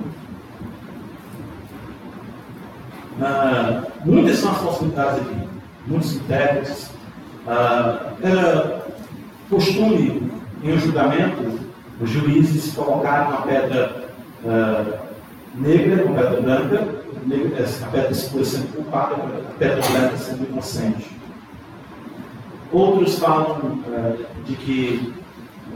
[3.21, 5.47] Ah, muitas são as possibilidades aqui,
[5.87, 6.89] muitos intérpretes.
[7.47, 8.85] Ah, era
[9.49, 10.29] costume
[10.61, 11.59] em um julgamento
[12.01, 14.03] os juízes colocarem uma pedra
[14.45, 14.99] ah,
[15.55, 16.87] negra, uma pedra branca,
[17.83, 21.22] a pedra escura sendo culpada, a pedra branca sendo inocente.
[22.73, 24.15] Outros falam ah,
[24.45, 25.13] de que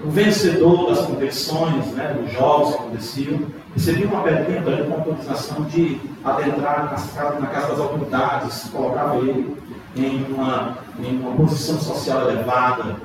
[0.03, 3.39] o vencedor das competições, né, dos jogos que aconteciam,
[3.73, 6.91] recebia uma pedrinha ele com autorização de adentrar
[7.39, 9.55] na casa das autoridades, colocava ele
[9.95, 12.97] em uma, em uma posição social elevada.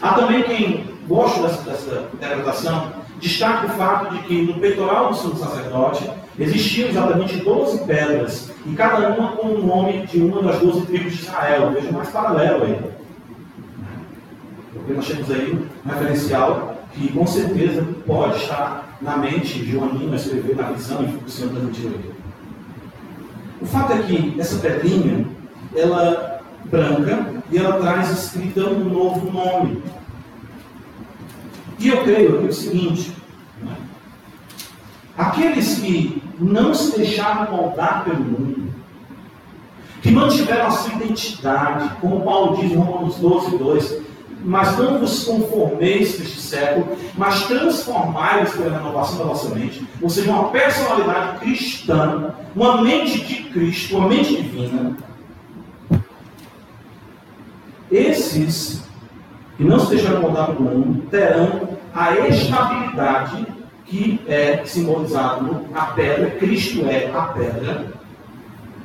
[0.00, 5.16] Há também quem gosta dessa, dessa interpretação, destaca o fato de que no peitoral do
[5.16, 6.08] sumo sacerdote
[6.38, 11.12] existiam exatamente 12 pedras, e cada uma com o nome de uma das 12 tribos
[11.12, 11.72] de Israel.
[11.72, 12.80] Veja mais paralelo aí.
[14.72, 20.12] Porque nós temos aí um referencial que com certeza pode estar na mente de Joaninho
[20.12, 21.92] a escrever na visão e o Senhor transmitiu.
[23.60, 25.26] O fato é que essa pedrinha,
[25.74, 29.82] ela branca, e ela traz escrita um novo nome.
[31.78, 33.16] E eu creio aqui o seguinte:
[33.62, 33.76] né?
[35.16, 38.72] aqueles que não se deixaram moldar pelo mundo,
[40.02, 44.02] que mantiveram a sua identidade, como Paulo diz em Romanos 12, 2,
[44.42, 50.30] mas não vos conformeis neste século, mas transformai-vos pela renovação da vossa mente, ou seja,
[50.30, 54.96] uma personalidade cristã, uma mente de Cristo, uma mente divina.
[57.90, 58.82] Esses
[59.56, 63.46] que não se deixaram moldar pelo mundo terão a estabilidade
[63.90, 67.92] que é simbolizado na pedra, Cristo é a pedra,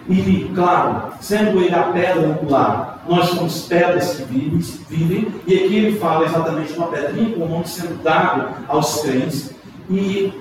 [0.07, 5.75] E, claro, sendo ele a pedra angular, nós somos pedras que vivem, vivem, e aqui
[5.77, 9.51] ele fala exatamente uma pedrinha com o nome sendo dado aos crentes,
[9.89, 10.31] e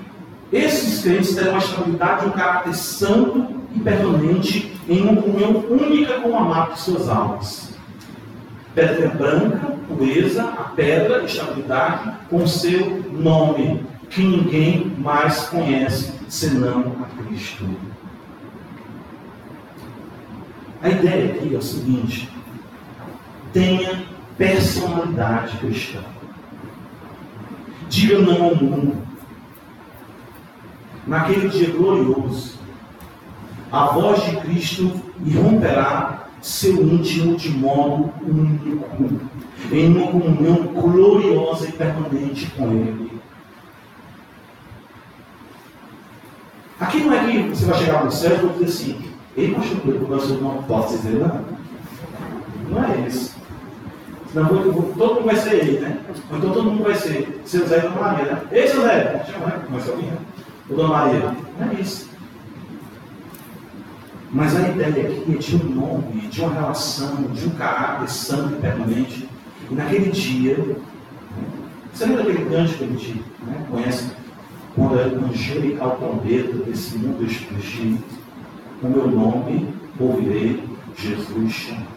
[0.53, 6.19] esses crentes terão a estabilidade de um caráter santo e permanente em uma comunhão única
[6.21, 7.73] com o amado de suas almas.
[8.75, 17.23] Pedra branca, pureza, a pedra, estabilidade, com seu nome, que ninguém mais conhece senão a
[17.23, 17.65] Cristo.
[20.81, 22.29] A ideia aqui é o seguinte:
[23.51, 24.05] tenha
[24.37, 25.99] personalidade cristã.
[27.89, 29.05] Diga não ao mundo.
[31.07, 32.59] Naquele dia glorioso,
[33.71, 39.19] a voz de Cristo irromperá seu íntimo de modo único,
[39.71, 43.14] em uma comunhão gloriosa e permanente com Ele.
[46.79, 50.05] Aqui não é que você vai chegar no céu e dizer assim, ele machucou o
[50.05, 51.45] professor não posso dizer não.
[52.69, 53.35] Não é isso.
[54.31, 55.97] Senão todo mundo vai ser ele, né?
[56.29, 58.41] Então todo mundo vai ser seu Zé e Dona Maria, né?
[58.51, 59.61] Ei, seu Zé, chama, né?
[59.65, 60.17] Começa alguém, né?
[60.69, 61.35] Ou Dona Maria.
[61.57, 62.09] Não é isso.
[64.31, 68.55] Mas a ideia aqui é de um nome, de uma relação, de um caráter santo
[68.55, 69.29] e permanente.
[69.71, 70.77] E naquele dia,
[71.93, 74.11] você lembra daquele cântico que a gente né, conhece?
[74.75, 77.97] Quando é o angelical trombeta desse mundo explodir
[78.83, 80.63] o meu nome ouvirei
[80.97, 81.95] Jesus chamar.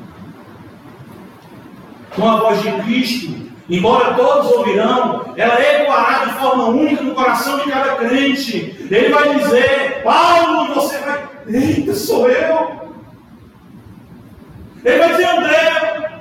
[2.15, 7.59] Com a voz de Cristo, embora todos ouvirão, ela ecoará de forma única no coração
[7.59, 8.77] de cada crente.
[8.91, 11.29] Ele vai dizer: Paulo, você vai.
[11.49, 12.89] Eita, sou eu.
[14.85, 16.21] Ele vai dizer: André,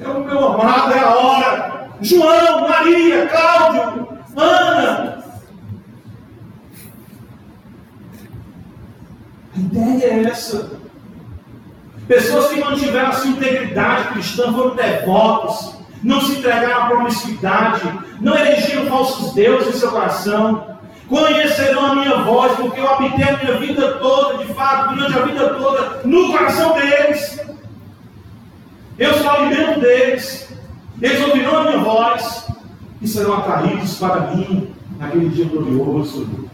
[0.00, 1.90] é o meu amado, é a hora.
[2.00, 4.95] João, Maria, Cláudio, Ana,
[9.56, 10.70] A ideia é essa.
[12.06, 17.82] Pessoas que mantiveram a sua integridade cristã foram devotos, não se entregaram à promiscuidade,
[18.20, 20.76] não elegiram falsos deuses em seu coração,
[21.08, 25.22] conhecerão a minha voz, porque eu habitei a minha vida toda, de fato, durante a
[25.22, 27.40] vida toda, no coração deles.
[28.98, 30.48] Eu sou alimento deles,
[31.00, 32.46] eles ouvirão a minha voz
[33.00, 36.46] e serão atraídos para mim naquele dia glorioso.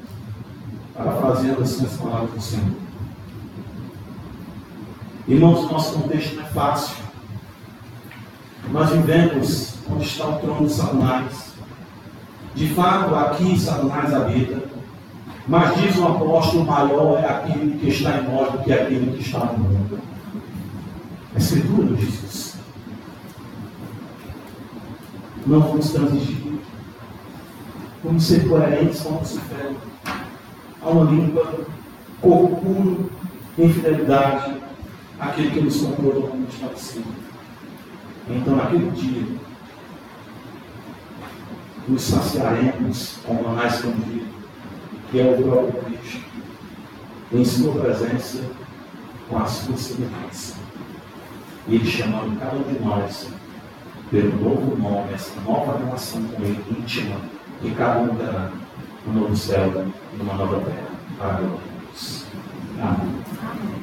[0.94, 2.81] Parafraseando assim as palavras do Senhor.
[5.28, 6.96] Irmãos, o nosso contexto não é fácil.
[8.70, 11.52] Nós vivemos onde está o trono de Satanás.
[12.54, 14.62] De fato, aqui Satanás habita.
[15.46, 19.22] Mas diz o apóstolo: maior é aquele que está em nós do que aquele que
[19.22, 19.98] está no mundo.
[21.34, 22.58] A Escritura isso.
[25.46, 26.60] Não vamos transigir.
[28.04, 29.70] Vamos ser coerentes com a nossa fé.
[30.82, 31.54] Alma limpa,
[32.20, 33.10] corpo puro,
[33.58, 34.61] infidelidade,
[35.22, 37.04] aquele que nos comprou totalmente para si.
[38.28, 39.24] Então, naquele dia,
[41.88, 44.26] nos saciaremos com o maná escondido,
[45.10, 46.24] que é o próprio Cristo,
[47.32, 48.42] em sua presença,
[49.28, 50.56] com a sua semelhança.
[51.68, 53.28] E ele chamando cada um de nós
[54.10, 57.16] pelo novo nome, essa nova relação com ele íntima,
[57.60, 58.50] que cada um terá
[59.06, 59.72] no novo céu
[60.12, 60.90] e numa nova terra.
[61.18, 62.26] Para Deus.
[62.80, 63.81] Amém.